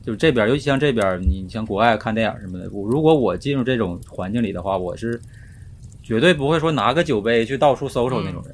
[0.05, 5.17] 就这边，尤其像这边，你像国外看电影什么的，我如果我进入这种环境里的话，我是
[6.03, 8.53] 绝对不会说拿个酒杯去到处搜搜那种人，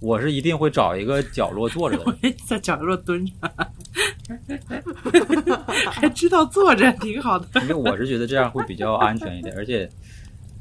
[0.00, 3.32] 我是一定会找一个角落坐着的 在角落蹲着，
[5.90, 7.46] 还知道坐着，挺好的。
[7.62, 9.88] 因为我是觉得这样会比较安全一点，而且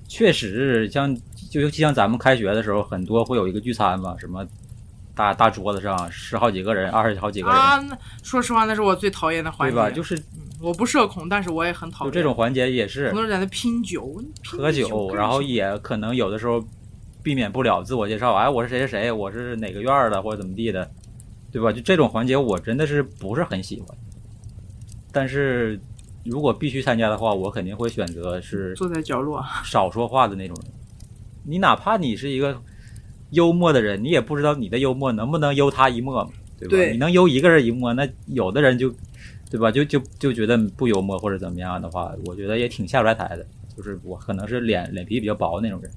[0.07, 1.15] 确实像
[1.51, 4.45] 就尤其像咱们开学的时候，很多会有一个聚餐嘛，什么
[5.15, 9.75] 大大桌子上十好几个人，二十好几个人，啊，那说实话，那是我最讨厌的环节。
[9.75, 9.91] 对吧？
[9.91, 10.17] 就是
[10.61, 16.63] 我不社恐，但是我也很讨厌就这种环节也是很多人在那拼酒，拼喝酒，干然后也可能有的时候
[17.21, 20.89] 避免不了自我介绍，哎，我是谁谁谁，我是哪个院儿的或者怎么地的，
[21.51, 21.71] 对吧？
[21.71, 23.97] 就这种环节，我真的是不是很喜欢。
[25.11, 25.79] 但是
[26.23, 30.71] 如果必须参加的话，我肯定会选择是坐在角落，少说话的那种人。
[31.43, 32.55] 你哪怕你是一个
[33.31, 36.71] 幽默的人，你也不知道你的幽默能不能悠他一默嘛，对吧？
[36.71, 38.93] 对你能悠一个人一默，那有的人就，
[39.49, 39.71] 对吧？
[39.71, 43.45] 就就就觉得不幽默或者怎么样的话，我觉得也挺下不来台的。
[43.75, 45.89] 就是我可能是脸脸皮比较薄的那种人，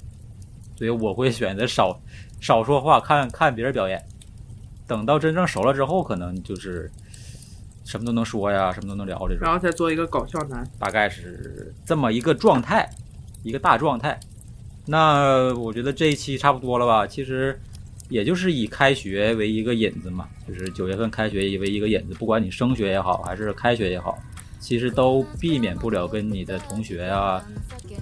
[0.77, 2.01] 所以我会选择少
[2.41, 4.01] 少说话，看看别人表演。
[4.93, 6.91] 等到真正熟了之后，可能就是
[7.83, 9.51] 什么都能说呀，什么都能聊这种然。
[9.51, 10.71] 后再做一个搞笑男。
[10.79, 12.87] 大概是这么一个状态，
[13.43, 14.21] 一个大状态。
[14.85, 17.07] 那我觉得这一期差不多了吧？
[17.07, 17.59] 其实
[18.11, 24.19] 也就是以开学为一个引子嘛，就是九月份开学为一个引子，不管你升学也好，还是开学也好，
[24.63, 27.45] 其实都避免不了跟你的同学啊、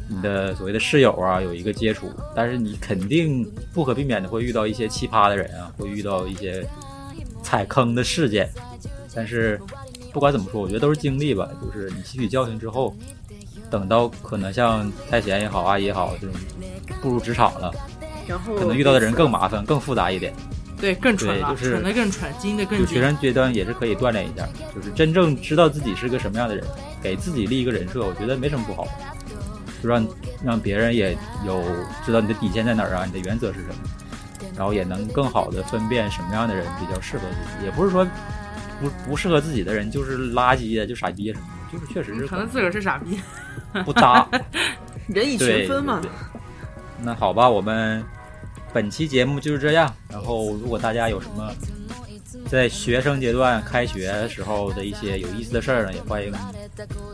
[0.07, 2.13] 你的所谓的室友啊有一个接触。
[2.37, 6.65] 但是你肯定不可避免的会遇到一些奇葩的人啊，会遇到一些
[7.43, 8.49] 踩坑的事件。
[9.15, 9.59] 但是
[10.13, 11.49] 不管怎么说，我觉得都是经历吧。
[11.65, 12.95] 就是你吸取教训之后，
[13.71, 16.37] 等到可能像太贤也好、阿姨也好这种
[17.01, 17.73] 步入职场了，
[18.29, 20.35] 然后可能遇到的人更麻烦、更复杂一点。
[20.81, 23.01] 对，更蠢了，就是蠢的更蠢，精的更就学。
[23.03, 26.65] 生阶段也是可以锻炼一下，就是真正知道自己是个什么样的人，
[27.03, 28.87] 给自己立一个人设，我觉得没什么不好。
[29.83, 30.07] 就让
[30.45, 31.17] 让别人也
[31.47, 31.63] 有
[32.05, 33.75] 知道你的底线在哪儿啊，你的原则是什么，
[34.57, 37.65] 然后也能更好的分辨什么样的人比较适合自己。
[37.65, 38.07] 也不是说
[38.81, 43.19] 不不适合自己的人就是垃圾呀，就傻逼什么的，就是确实是可能自个儿是傻逼。
[43.85, 44.29] 不搭。
[45.09, 46.01] 人以群分嘛
[47.03, 48.05] 那好吧，我们
[48.73, 49.95] 本期节目就是这样。
[50.09, 51.53] 然后，如果大家有什么
[52.49, 56.33] 在学生阶段开学时候的一些有意思的事儿呢，也欢迎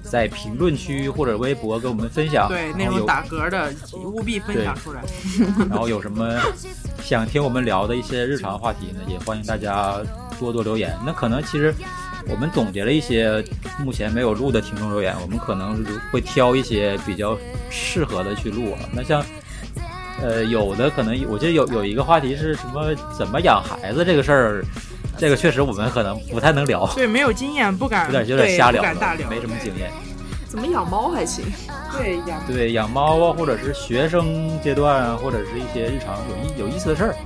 [0.03, 2.49] 在评论区或者微博跟我们分享。
[2.49, 5.03] 对，那种打嗝的务必分享出来。
[5.69, 6.39] 然后有什么
[7.03, 9.97] 想听我们聊的一些日常话题呢，也欢迎大家
[10.39, 10.97] 多多留言。
[11.05, 11.74] 那可能其实
[12.28, 13.45] 我们总结了一些
[13.78, 17.37] 目前没有录的听众留言，我们可能会挑一些比较
[17.70, 18.78] 适合的去录啊。
[18.93, 19.24] 那像
[20.23, 24.65] 呃有的可能我记得有有一个话题是什么怎么养孩子这个事儿，
[25.19, 29.91] 这个确实我们可能不太能聊，对，没有经验，不 敢有点有点瞎聊不敢大聊，没什么经验。
[30.49, 31.45] 怎么养猫还行？
[31.99, 37.17] 对养对养猫啊，或者是学生阶段啊，或者是一些日常有意有意思的事儿，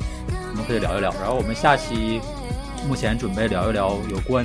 [0.50, 1.14] 我们可以聊一聊。
[1.20, 2.20] 然后我们下期
[2.88, 4.44] 目前准备聊一聊有关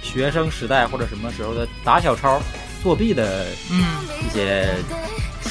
[0.00, 2.40] 学生时代或者什么时候的打小抄、
[2.82, 3.84] 作弊的嗯，
[4.24, 4.68] 一些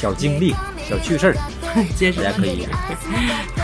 [0.02, 0.52] 小经历、
[0.90, 1.34] 小趣事儿，
[1.94, 2.66] 结实大家可以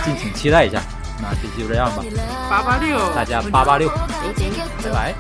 [0.05, 0.81] 敬请期待一下。
[1.21, 2.05] 那这期就这样吧，
[2.49, 3.91] 八八六，大家八八六，
[4.85, 5.13] 拜拜。